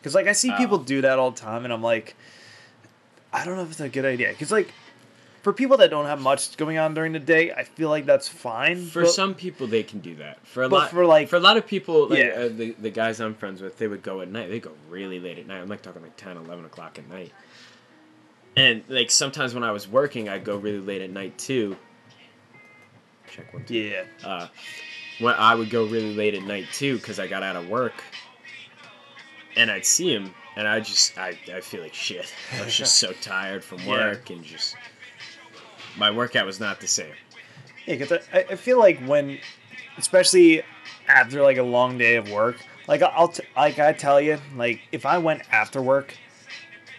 [0.00, 0.56] because like i see Oh.
[0.56, 2.14] people do that all the time and i'm like
[3.32, 4.72] i don't know if it's a good idea because like
[5.42, 8.26] for people that don't have much going on during the day i feel like that's
[8.28, 10.44] fine for but- some people they can do that.
[10.46, 12.30] For a lot, for, like- for a lot of people, like Yeah.
[12.30, 14.48] uh, the the guys I'm friends with, they would go at night.
[14.50, 15.60] They go really late at night.
[15.60, 17.32] I'm like talking like 10, 11 o'clock at night.
[18.56, 21.76] And like sometimes when I was working, I'd go really late at night too.
[23.30, 23.64] Check one.
[23.64, 23.74] Two.
[23.74, 24.48] yeah Uh,
[25.20, 28.02] when I would go really late at night too because I got out of work,
[29.56, 32.32] and I'd see him, and I just I I feel like shit.
[32.60, 33.88] I was just so tired from Yeah.
[34.10, 34.76] work and just
[35.96, 37.12] my workout was not the same.
[37.86, 39.38] Yeah, because I, I feel like when,
[39.96, 40.62] especially
[41.08, 44.80] after like a long day of work, like I'll t- like I tell you, like
[44.92, 46.14] if I went after work,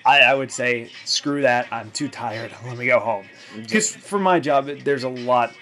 [0.06, 1.68] I, I would say screw that.
[1.72, 2.52] I'm too tired.
[2.65, 3.26] Let me go home.
[3.56, 5.54] Because for my job, there's a lot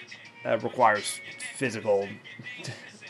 [0.48, 1.20] that requires
[1.56, 2.08] physical,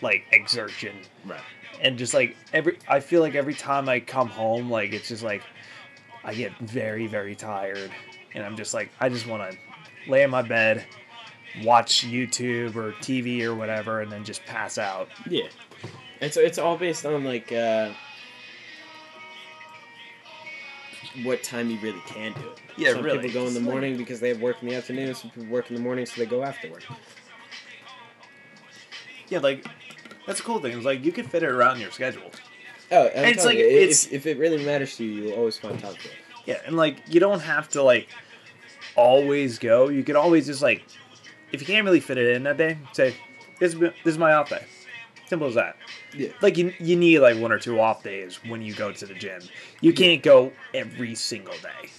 [0.03, 1.40] like exertion, Right.
[1.81, 5.22] and just like every, I feel like every time I come home, like it's just
[5.22, 5.42] like
[6.24, 7.92] I get very very tired,
[8.35, 9.57] and I'm just like I just want to
[10.11, 10.85] lay in my bed,
[11.62, 15.09] watch YouTube or TV or whatever, and then just pass out.
[15.31, 15.46] Yeah,
[16.20, 17.92] and so it's all based on like uh,
[21.22, 22.59] what time you really can do it.
[22.77, 23.18] Yeah, some really.
[23.29, 25.14] people go in the morning because they have work in the afternoon.
[25.14, 26.83] Some people work in the morning, so they go after work.
[29.28, 29.66] Yeah, like
[30.26, 30.76] that's a cool thing.
[30.76, 32.30] It's like you can fit it around your schedule.
[32.90, 35.58] Oh, I'm it's like- you, it's- if, if it really matters to you, you'll always
[35.58, 36.14] find time for it.
[36.46, 38.08] Yeah, and like you don't have to like
[38.96, 39.88] always go.
[39.88, 40.84] You could always just like
[41.52, 43.14] if you can't really fit it in that day, say
[43.60, 44.64] this is, this is my off day.
[45.26, 45.76] Simple as that.
[46.16, 46.28] Yeah.
[46.40, 49.12] Like you, you need like one or two off days when you go to the
[49.14, 49.42] gym.
[49.82, 51.90] You can't go every single day.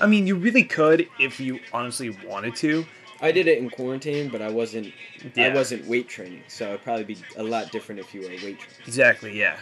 [0.00, 2.86] I mean, you really could if you honestly wanted to.
[3.20, 4.92] I did it in quarantine, but I wasn't.
[5.34, 5.46] Yeah.
[5.46, 8.40] I wasn't weight training, so it'd probably be a lot different if you were weight
[8.40, 8.82] training.
[8.86, 9.58] Exactly, yeah.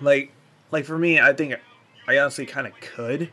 [0.00, 0.32] Like
[0.70, 1.54] like for me, I think
[2.06, 3.30] I honestly kind of could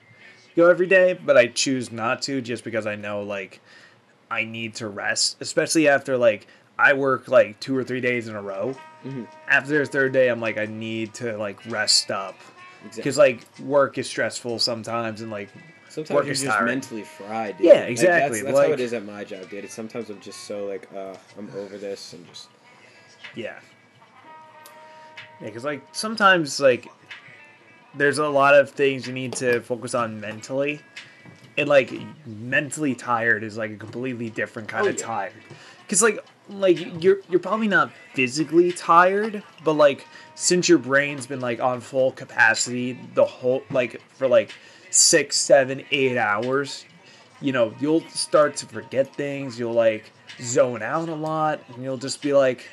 [0.55, 3.61] go every day, but I choose not to just because I know like
[4.31, 6.47] I need to rest, especially after like
[6.79, 8.75] I work like two or three days in a row.
[9.05, 9.27] Mhm.
[9.47, 12.35] After the third day, I'm like I need to like rest up
[12.85, 13.01] Exactly.
[13.01, 15.49] because like work is stressful sometimes, and like
[16.05, 16.65] Sometimes work you're is just tiring.
[16.75, 17.57] mentally fried.
[17.57, 17.65] Dude.
[17.67, 19.63] Yeah, Like, exactly, that's that's how it is at my job, dude.
[19.63, 22.49] It's sometimes I'm just so like, uh, I'm over this and just.
[23.35, 23.59] Yeah.
[25.41, 26.87] Yeah, because like sometimes like
[27.95, 30.81] there's a lot of things you need to focus on mentally,
[31.57, 31.91] and like
[32.25, 35.05] mentally tired is like a completely different kind Oh, of yeah.
[35.05, 35.33] tired.
[35.81, 40.05] Because like like you're you're probably not physically tired, but like
[40.35, 44.51] since your brain's been like on full capacity the whole like for like
[44.97, 46.85] six, seven, eight hours,
[47.41, 49.57] you know you'll start to forget things.
[49.59, 52.65] You'll like zone out a lot, and you'll just be like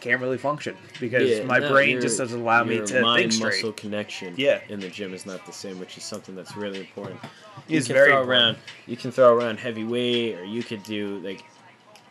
[0.00, 3.32] can't really function because Yeah, my no, brain just doesn't allow me to mind think
[3.32, 3.54] straight.
[3.54, 4.60] muscle connection Yeah.
[4.68, 7.18] in the gym is not the same, which is something that's really important.
[7.66, 8.28] It's you can very throw important.
[8.30, 11.42] around you can throw around heavy weight or you could do like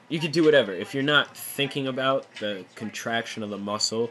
[0.10, 0.74] you could do whatever.
[0.74, 4.10] If you're not thinking about the contraction of the muscle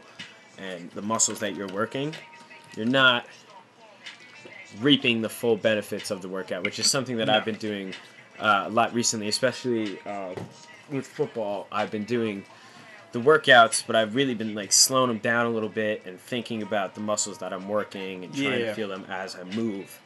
[0.57, 2.13] and the muscles that you're working,
[2.77, 3.25] you're not
[4.81, 7.29] reaping the full benefits of the workout, which is something that.
[7.29, 7.93] I've been doing
[8.39, 10.33] uh, a lot recently, especially uh,
[10.91, 11.67] with football.
[11.71, 12.45] I've been doing
[13.11, 16.61] the workouts, but I've really been like slowing them down a little bit and thinking
[16.61, 18.65] about the muscles that I'm working and trying Yeah.
[18.67, 19.99] to feel them as I move.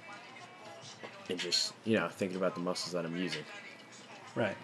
[1.30, 3.44] And just, you know, thinking about the muscles that I'm using.
[4.36, 4.56] Right.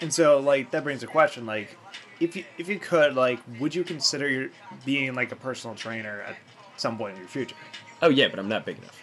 [0.00, 1.76] And so like that brings a question like
[2.20, 4.48] if you if you could like would you consider your
[4.84, 6.36] being like a personal trainer at
[6.76, 7.54] some point in your future?
[8.02, 9.00] Oh yeah, but I'm not big enough.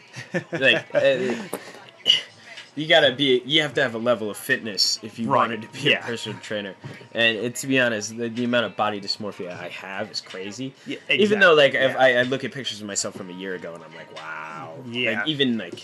[0.53, 1.35] Like uh,
[2.75, 5.61] you gotta be you have to have a level of fitness if you Right, wanted
[5.63, 5.99] to be yeah.
[6.03, 6.73] a personal trainer
[7.13, 10.73] and it, to be honest the, the amount of body dysmorphia i have is crazy
[10.85, 12.19] Yeah, even though like exactly, if yeah.
[12.19, 14.73] I, I look at pictures of myself from a year ago and i'm like wow
[14.89, 15.19] Yeah.
[15.19, 15.83] like even like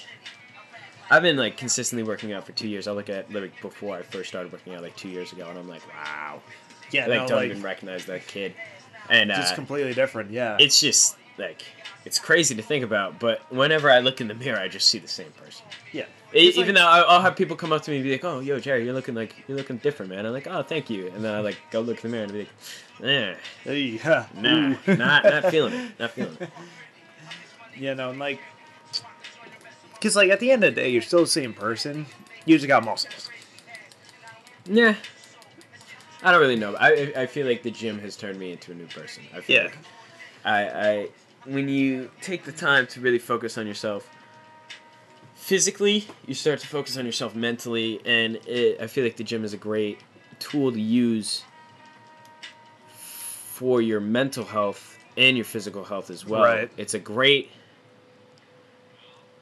[1.11, 4.01] i've been like consistently working out for two years i look at like before i
[4.01, 6.39] first started working out like two years ago and i'm like wow
[6.91, 8.53] Yeah, I, like no, don't like even recognize that kid
[9.09, 10.31] and just uh, completely different.
[10.31, 10.57] Yeah.
[10.59, 11.63] it's just like
[12.05, 14.99] it's crazy to think about but whenever i look in the mirror i just see
[14.99, 16.05] the same person yeah.
[16.33, 18.41] It's even like- though I'll have people come up to me and be like, "Oh,
[18.41, 21.23] yo, Jerry, you're looking like you're looking different, man." I'm like, "Oh, thank you," and
[21.23, 24.25] then I like go look in the mirror and be like, "Eh, Hey, yeah.
[24.35, 26.49] nah, not not feeling it, not feeling it."
[27.77, 28.41] You know, and, like
[30.01, 32.05] cuz like at the end of the day you're still the same person.
[32.45, 33.29] You just got muscles.
[34.65, 34.95] Yeah,
[36.21, 36.75] I don't really know.
[36.75, 39.23] I I feel like the gym has turned me into a new person.
[39.33, 39.63] I feel Yeah.
[39.63, 39.77] like
[40.43, 41.09] I I
[41.45, 44.09] when you take the time to really focus on yourself
[45.33, 49.45] physically, you start to focus on yourself mentally, and it, I feel like the gym
[49.45, 49.99] is a great
[50.39, 51.43] tool to use
[52.89, 56.43] for your mental health and your physical health as well.
[56.43, 56.71] Right.
[56.77, 57.51] It's a great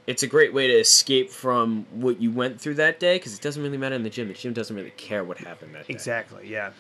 [0.08, 3.42] it's a great way to escape from what you went through that day because it
[3.42, 4.28] doesn't really matter in the gym.
[4.28, 6.48] The gym doesn't really care what happened that day Exactly.
[6.48, 6.72] Yeah.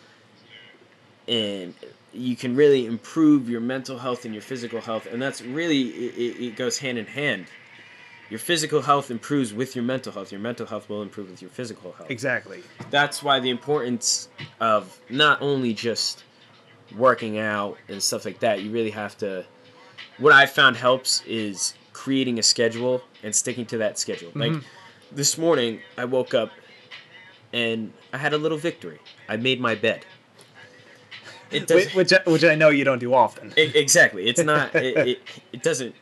[1.27, 1.73] And
[2.13, 6.39] you can really improve your mental health and your physical health and that's really it,
[6.41, 7.45] it- goes hand in hand.
[8.29, 10.31] Your physical health improves with your mental health.
[10.31, 12.09] Your mental health will improve with your physical health.
[12.09, 12.63] Exactly.
[12.89, 16.23] that's why the importance of not only just
[16.97, 19.43] working out and stuff like that you really have to
[20.19, 24.31] what i found helps is creating a schedule and sticking to that schedule.
[24.35, 24.63] Like Mhm.
[25.11, 26.51] this morning i woke up
[27.53, 28.99] and i had a little victory.
[29.27, 30.05] I made my bed
[31.51, 33.53] it doesn't, Which which I know you don't do often.
[33.57, 34.27] E- exactly.
[34.27, 34.73] It's not.
[34.75, 35.19] It, it,
[35.53, 35.95] it doesn't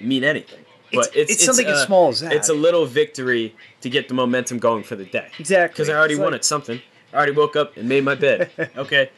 [0.00, 0.60] mean anything.
[0.92, 2.32] But It's- it's, it's something as uh, small as that.
[2.32, 5.28] It's a little victory to get the momentum going for the day.
[5.38, 5.72] Exactly.
[5.74, 6.80] Because I already It's won like- something.
[7.12, 8.50] I already woke up and made my bed.
[8.76, 9.10] Okay.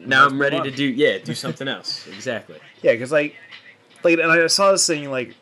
[0.00, 2.06] Now I'm ready to do yeah do something else.
[2.12, 2.58] Exactly.
[2.82, 3.36] Yeah, because like,
[4.02, 5.36] like, and I saw this thing like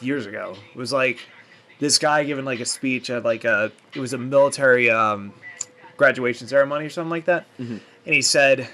[0.00, 0.56] years ago.
[0.74, 1.20] It was like
[1.78, 5.32] this guy giving like a speech at like a it was a military um,
[5.96, 7.80] graduation ceremony or something like that, Mhm.
[8.06, 8.68] and he said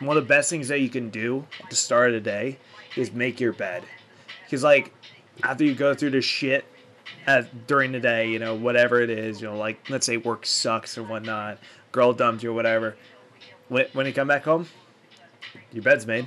[0.00, 2.58] one of the best things that you can do at the start of the day
[2.96, 3.82] is make your bed,
[4.44, 4.92] because like
[5.42, 6.64] after you go through the shit
[7.26, 10.46] at, during the day, you know whatever it is, you know like let's say work
[10.46, 11.58] sucks or whatnot,
[11.92, 12.96] girl dumped you or whatever.
[13.68, 14.68] when, when you come back home,
[15.72, 16.26] your bed's made.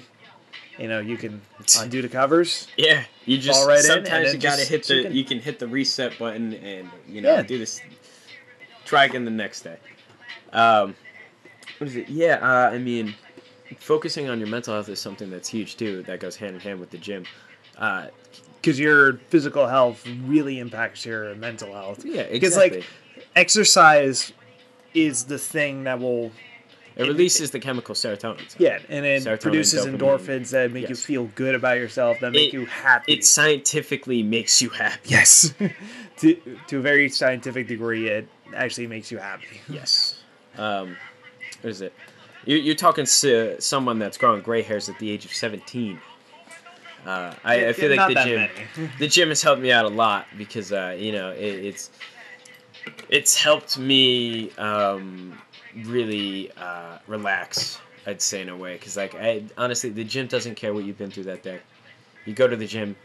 [0.79, 1.41] You know, you can
[1.79, 2.67] undo the covers.
[2.77, 5.15] Yeah, you just right sometimes you gotta just hit the chicken.
[5.15, 7.41] you can hit the reset button and you know Yeah.
[7.41, 7.81] do this.
[8.85, 9.77] Try again the next day.
[10.53, 10.95] Um,
[11.77, 12.09] what is it?
[12.09, 13.15] Yeah, uh, I mean,
[13.79, 16.03] focusing on your mental health is something that's huge too.
[16.03, 17.25] That goes hand in hand with the gym.
[17.77, 18.07] Uh,
[18.61, 22.03] because your physical health really impacts your mental health.
[22.03, 22.79] yeah, exactly.
[22.79, 24.33] Because like exercise
[24.93, 26.31] is the thing that will
[26.95, 28.55] it releases the chemical serotonin.
[28.57, 29.97] yeah, and it Serotonin, produces dopamine.
[29.99, 33.13] endorphins that make you feel good about yourself, that make It- you happy.
[33.13, 35.09] It scientifically makes you happy.
[35.09, 35.53] yes,
[36.17, 36.35] to
[36.67, 39.61] to a very scientific degree, it actually makes you happy.
[39.69, 40.16] Yes.
[40.57, 40.97] Um,
[41.61, 41.93] what is it?
[42.45, 45.99] You're, you're talking to someone that's growing gray hairs at the age of 17.
[47.05, 48.49] Uh, I, I feel like the gym,
[48.99, 51.89] the gym has helped me out a lot because uh, you know it, it's
[53.09, 55.39] it's helped me um,
[55.85, 57.79] really uh, relax.
[58.05, 60.97] I'd say in a way because like I honestly the gym doesn't care what you've
[60.97, 61.59] been through that day.
[62.25, 62.95] You go to the gym,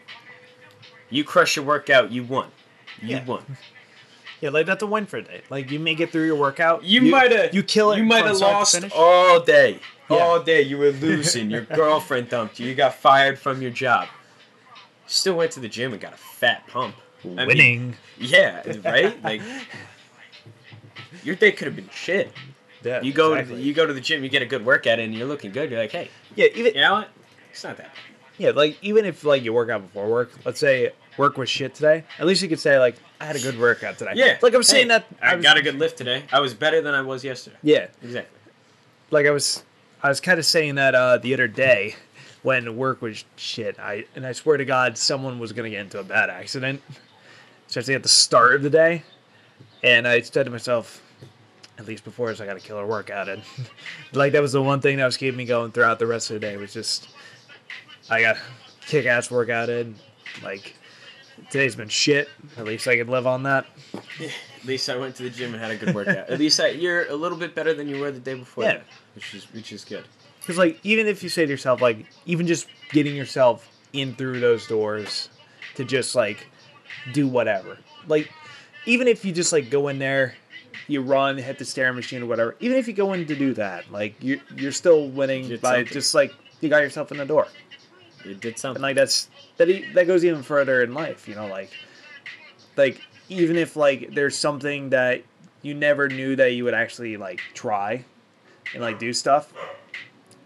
[1.10, 2.48] you crush your workout, you won.
[3.00, 3.24] You Yeah.
[3.24, 3.44] won.
[4.42, 5.40] Yeah, like that's a win for a day.
[5.50, 6.82] Like you make it through your workout.
[6.82, 7.98] You, might have you kill it.
[7.98, 9.78] You might have lost all day.
[10.10, 10.16] Yeah.
[10.16, 11.48] All day you were losing.
[11.48, 12.68] Your girlfriend dumped you.
[12.68, 14.08] You got fired from your job.
[15.06, 16.96] Still went to the gym and got a fat pump.
[17.24, 17.96] I mean, winning.
[18.18, 19.22] yeah, right.
[19.22, 19.42] Like
[21.22, 22.32] your day could have been shit.
[22.82, 23.62] yeah, You go exactly.
[23.62, 25.70] you go to the gym, you get a good workout in, and you're looking good.
[25.70, 27.08] You're like, hey, yeah, even you know what?
[27.52, 27.84] It's not that.
[27.94, 28.02] Bad.
[28.38, 31.74] yeah, like even if like you work out before work, let's say work was shit
[31.74, 32.04] today.
[32.18, 34.12] At least you could say like I had a good workout today.
[34.16, 36.24] Yeah, like I'm saying Hey, that I, was- got a good lift today.
[36.32, 37.56] I was better than I was yesterday.
[37.62, 38.38] Yeah, Exactly.
[39.10, 39.62] like I was,
[40.02, 41.96] I was kind of saying that uh, the other day
[42.42, 43.78] when work was shit.
[43.78, 46.82] I and I swear to God, someone was gonna get into a bad accident,
[47.68, 49.02] especially at the start of the day.
[49.84, 51.02] And I said to myself,
[51.78, 53.42] at least before, is I got a killer workout and
[54.12, 56.34] like that was the one thing that was keeping me going throughout the rest of
[56.34, 56.56] the day.
[56.56, 57.08] Was just
[58.10, 58.36] I got
[58.86, 59.94] kick ass workout in.
[60.42, 60.74] Like
[61.50, 62.28] today's been shit.
[62.56, 63.66] At least I could live on that.
[64.20, 66.30] At least I went to the gym and had a good workout.
[66.30, 68.64] At least I, you're a little bit better than you were the day before.
[68.64, 68.74] Yeah.
[68.74, 70.04] that, which is which is good.
[70.40, 74.40] Because like even if you say to yourself like even just getting yourself in through
[74.40, 75.28] those doors
[75.74, 76.46] to just like
[77.12, 78.30] do whatever like
[78.86, 80.34] even if you just like go in there
[80.88, 83.54] you run hit the stair machine or whatever even if you go in to do
[83.54, 85.86] that like you're, you're still winning by something.
[85.86, 87.46] just like you got yourself in the door
[88.24, 88.76] You did something.
[88.76, 91.70] and like that's that e- that goes even further in life you know like
[92.76, 95.22] like even if like there's something that
[95.62, 98.04] you never knew that you would actually like try
[98.74, 99.52] and like do stuff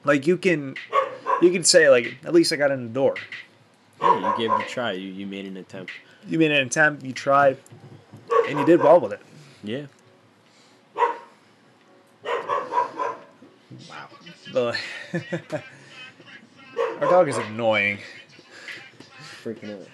[0.05, 0.77] like you can
[1.43, 3.17] you can say like at least i got in the door
[4.01, 4.93] Yeah, you gave it a try.
[4.93, 5.93] You, you made an attempt.
[6.27, 7.59] you made an attempt you tried
[8.49, 9.21] and you did well with it
[9.63, 9.87] Yeah.
[13.89, 14.09] wow
[14.53, 14.77] but
[17.01, 17.99] our dog is annoying
[19.43, 19.87] Freaking out.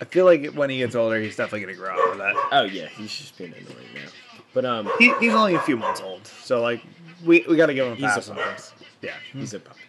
[0.00, 2.62] i feel like when he gets older he's definitely gonna grow up with that Oh
[2.64, 4.08] yeah, he's just being annoying now.
[4.54, 6.82] But um, he, he's only a few months old so like
[7.24, 8.48] we, we gotta give him a he's a pass on puppy.
[8.48, 9.80] things yeah He's a puppy.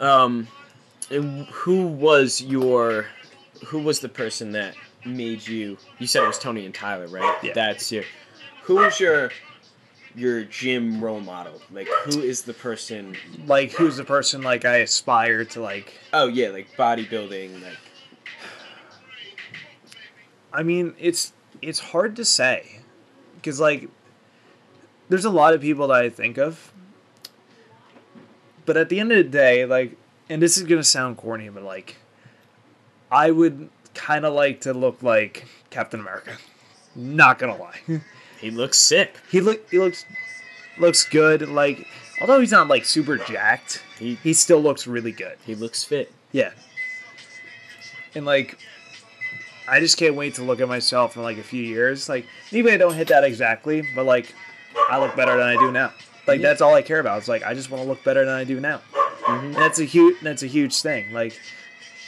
[0.00, 0.46] Um,
[1.10, 3.06] and who was your,
[3.66, 5.78] who was the person that made you?
[5.98, 7.38] You said it was Tony and Tyler, right?
[7.42, 7.52] Yeah.
[7.54, 8.04] That's your.
[8.64, 9.30] Who was your,
[10.18, 11.60] your gym role model?
[11.70, 13.16] Like, who is the person?
[13.46, 17.78] like who's the person like I aspire to like Oh yeah, like bodybuilding, like.
[20.52, 22.80] I mean it's it's hard to say
[23.42, 23.88] cuz like
[25.08, 26.72] there's a lot of people that I think of
[28.66, 29.96] but at the end of the day like
[30.28, 31.96] and this is going to sound corny but like
[33.10, 36.36] I would kind of like to look like Captain America.
[36.94, 37.80] Not going to lie.
[38.40, 39.16] He looks sick.
[39.30, 40.04] he look he looks
[40.78, 41.86] looks good like
[42.20, 45.36] although he's not like super jacked, He he still looks really good.
[45.44, 46.12] he looks fit.
[46.32, 46.50] Yeah.
[48.14, 48.58] And like
[49.68, 52.08] I just can't wait to look at myself in like a few years.
[52.08, 54.34] Like maybe I don't hit that exactly, but like
[54.90, 55.92] I look better than I do now.
[56.26, 56.48] Like Yeah.
[56.48, 57.18] that's all I care about.
[57.18, 58.80] It's like I just want to look better than I do now.
[59.24, 59.44] Mhm.
[59.46, 61.12] And that's a huge that's a huge thing.
[61.12, 61.38] Like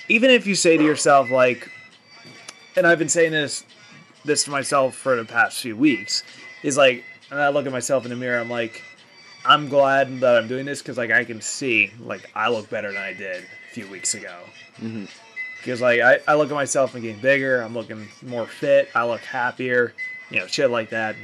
[0.09, 1.71] even if you say to yourself like
[2.77, 3.65] and I've been saying this
[4.25, 6.23] this to myself for the past few weeks
[6.63, 8.83] is like and I look at myself in the mirror I'm like
[9.45, 12.93] I'm glad that I'm doing this cuz like I can see like I look better
[12.93, 14.37] than I did a few weeks ago
[14.81, 15.05] Mm-hmm.
[15.59, 19.05] because like I, I look at myself and getting bigger i'm looking more fit i
[19.05, 19.93] look happier
[20.31, 21.17] you know shit like that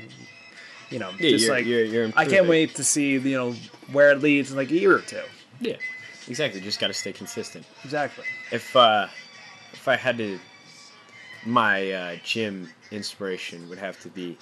[0.90, 3.52] you know Yeah, just you're, like you're, you're i can't wait to see you know
[3.92, 5.22] where it leads in like a year or two
[5.60, 5.76] Yeah,
[6.28, 6.60] exactly.
[6.60, 7.64] Just got to stay consistent.
[7.84, 9.06] exactly if uh
[9.72, 10.38] if I had to
[11.46, 14.36] my uh, gym inspiration would have to be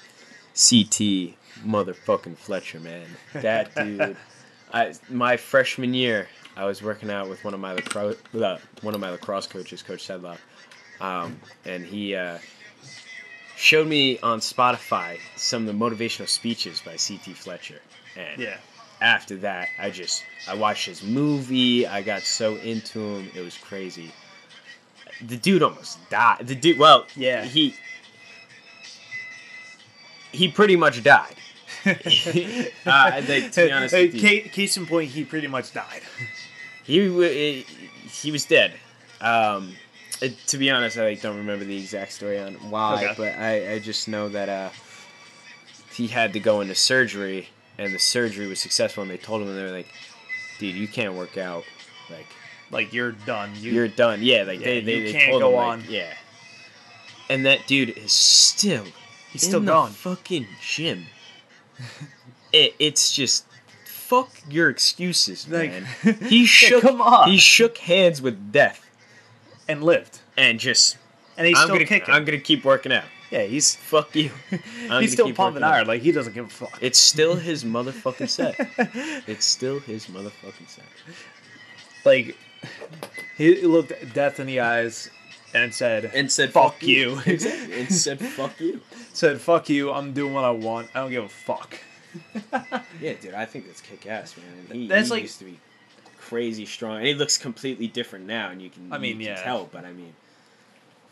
[0.54, 1.34] CT
[1.66, 3.06] motherfucking Fletcher, man.
[3.34, 4.16] That dude.
[4.72, 6.26] I my freshman year,
[6.56, 9.82] I was working out with one of my lacrosse uh, one of my lacrosse coaches,
[9.82, 10.38] Coach Sedlock,
[11.00, 12.38] um, and he uh,
[13.56, 17.80] showed me on Spotify some of the motivational speeches by CT Fletcher,
[18.16, 18.56] and Yeah.
[19.00, 21.86] after that, I just I watched his movie.
[21.86, 24.10] I got so into him, it was crazy.
[25.26, 26.46] The dude almost died.
[26.46, 27.44] The dude, well, Yeah.
[27.44, 27.74] he
[30.32, 31.36] he pretty much died.
[31.86, 35.72] uh, think, to be honest Hey, with you, ca- case in point, he pretty much
[35.72, 36.02] died.
[36.84, 37.64] he
[38.10, 38.72] he was dead.
[39.20, 39.74] Um,
[40.20, 43.14] it- to be honest, I like, don't remember the exact story on why, Okay.
[43.16, 44.70] but I, I just know that uh,
[45.94, 47.48] he had to go into surgery,
[47.78, 49.02] and the surgery was successful.
[49.02, 49.88] And they told him, and they were like,
[50.58, 51.64] "Dude, you can't work out.
[52.10, 52.26] Like,
[52.70, 53.52] Like you're done.
[53.56, 54.20] You, you're done.
[54.22, 55.84] Yeah, like Yeah, they, they, you they can't told go him, like, on.
[55.88, 56.14] yeah.
[57.30, 58.84] And that dude is still
[59.32, 59.90] he's still the gone.
[59.90, 61.06] fucking gym.
[62.52, 63.46] it, it's just
[63.84, 65.86] fuck your excuses, Like- man.
[66.28, 66.82] He shook.
[66.82, 67.30] come on.
[67.30, 68.84] He shook hands with death,
[69.68, 70.98] and lived, and just
[71.36, 72.14] and he's I'm still gonna kicking.
[72.14, 73.04] I'm gonna keep working out.
[73.30, 74.30] yeah, he's Fuck you.
[75.00, 75.86] He's still pumping iron.
[75.86, 76.78] Like he doesn't give a fuck.
[76.80, 78.54] It's still his motherfucking set.
[79.26, 80.84] It's still his motherfucking set.
[82.04, 82.36] like
[83.38, 85.10] he looked death in the eyes
[85.54, 87.80] and said, And said Fuck you." exactly.
[87.80, 88.80] And said fuck you.
[89.12, 89.92] "said Fuck you.
[89.92, 90.88] I'm doing what I want.
[90.94, 91.78] I don't give a fuck."
[93.00, 94.66] Yeah, dude, I think that's kick ass, man.
[94.80, 95.58] He, That's he like- used to be
[96.20, 99.36] crazy strong, and he looks completely different now, and you can, I mean, you can
[99.36, 99.42] yeah.
[99.42, 99.68] tell.
[99.70, 100.14] But I mean,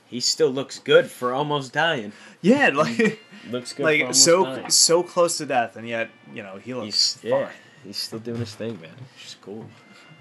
[0.07, 2.13] he still looks good for almost dying.
[2.41, 4.71] Yeah, like Looks good, like so dying.
[4.71, 7.51] so close to death, and yet you know he looks He's yeah,
[7.85, 8.93] he's still doing his thing, man.
[9.17, 9.69] Which is cool.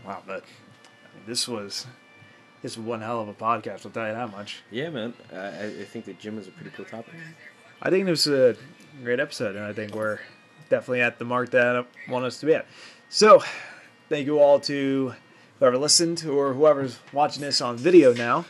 [0.06, 0.44] Wow, but
[1.26, 1.88] this was
[2.62, 3.86] this was one hell of a podcast.
[3.86, 4.62] I'll tell you that much.
[4.70, 5.14] Yeah, man.
[5.34, 7.14] I, I think the gym is a pretty cool topic.
[7.82, 8.56] I think it was a
[9.04, 10.20] great episode, and I think we're
[10.70, 12.68] definitely at the mark that I want us to be at.
[13.10, 13.42] So,
[14.10, 15.14] thank you all to
[15.60, 18.46] whoever listened or whoever's watching this on video now.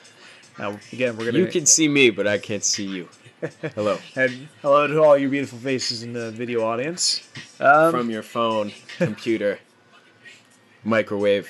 [0.60, 3.10] Now, again, we're gonna You can see me, but I can't see you.
[3.74, 3.98] Hello.
[4.16, 7.28] and hello to all your beautiful faces in the video audience.
[7.60, 9.58] Um, From your phone, computer,
[10.84, 11.50] microwave,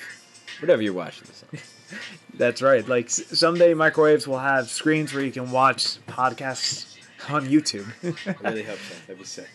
[0.62, 1.58] whatever you're watching this on.
[2.38, 2.86] That's right.
[2.88, 6.96] Like someday, microwaves will have screens where you can watch podcasts
[7.28, 7.86] on YouTube.
[8.26, 8.94] I really hope so.
[9.06, 9.48] That'd be sick.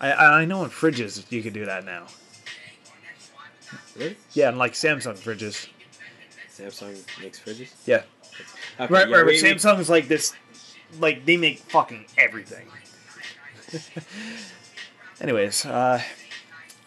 [0.00, 2.06] I, I know in fridges you can do that now.
[3.96, 4.16] Really?
[4.32, 5.68] Yeah, and like Samsung fridges.
[6.50, 7.70] Samsung makes fridges?
[7.84, 8.02] Yeah.
[8.80, 9.24] Okay, Right, yeah, right.
[9.26, 10.32] but Samsung's like this,
[10.98, 12.66] like they make fucking everything.
[15.20, 16.00] Anyways, uh,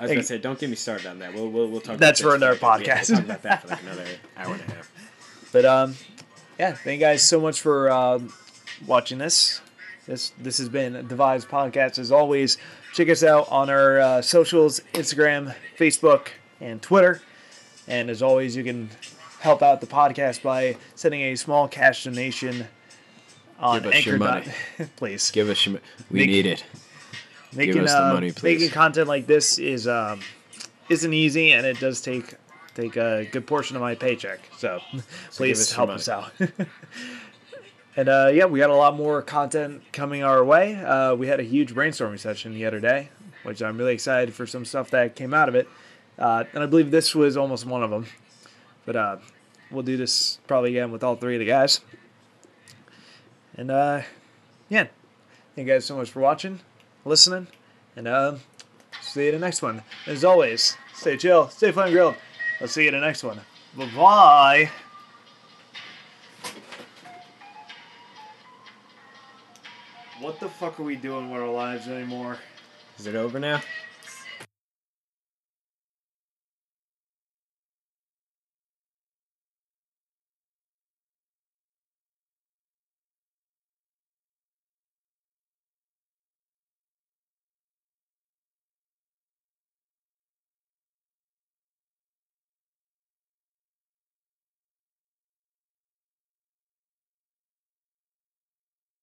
[0.03, 0.15] I was Hey.
[0.15, 1.33] gonna say, don't get me started on that.
[1.33, 1.97] We'll we'll, we'll talk.
[1.97, 3.09] That's about for another like- yeah, podcast.
[3.09, 4.05] we'll talk about that for like another
[4.37, 4.91] hour and a half.
[5.51, 5.95] but um,
[6.59, 8.33] yeah, thank you guys so much for um,
[8.85, 9.61] watching this.
[10.05, 11.97] This this has been Devised Podcast.
[11.99, 12.57] As always,
[12.93, 16.27] check us out on our uh, socials: Instagram, Facebook,
[16.59, 17.21] and Twitter.
[17.87, 18.89] And as always, you can
[19.39, 22.67] help out the podcast by sending a small cash donation
[23.59, 24.47] on Give us your money.
[24.97, 25.31] Please.
[25.31, 25.79] Give us your.
[26.11, 26.63] We Make- need it.
[27.55, 30.21] Making uh, money, making content like this is um,
[30.89, 32.35] isn't easy, and it does take
[32.75, 34.39] take a good portion of my paycheck.
[34.57, 34.81] So,
[35.31, 35.97] please us help money.
[35.97, 36.31] us out.
[37.95, 40.75] and uh, yeah, we got a lot more content coming our way.
[40.75, 43.09] Uh, we had a huge brainstorming session the other day,
[43.43, 45.67] which I'm really excited for some stuff that came out of it.
[46.17, 48.05] Uh, and I believe this was almost one of them.
[48.85, 49.17] But uh,
[49.71, 51.81] we'll do this probably again with all three of the guys.
[53.55, 54.01] And uh,
[54.69, 54.87] yeah,
[55.55, 56.59] thank you guys so much for watching,
[57.05, 57.47] listening,
[57.95, 58.35] and uh,
[59.01, 59.83] see you in the next one.
[60.07, 62.15] As always, stay chill, stay fun grilled.
[62.61, 63.41] I'll see you in the next one.
[63.77, 64.69] Bye bye.
[70.19, 72.37] What the fuck are we doing with our lives anymore?
[72.97, 73.61] Is it over now?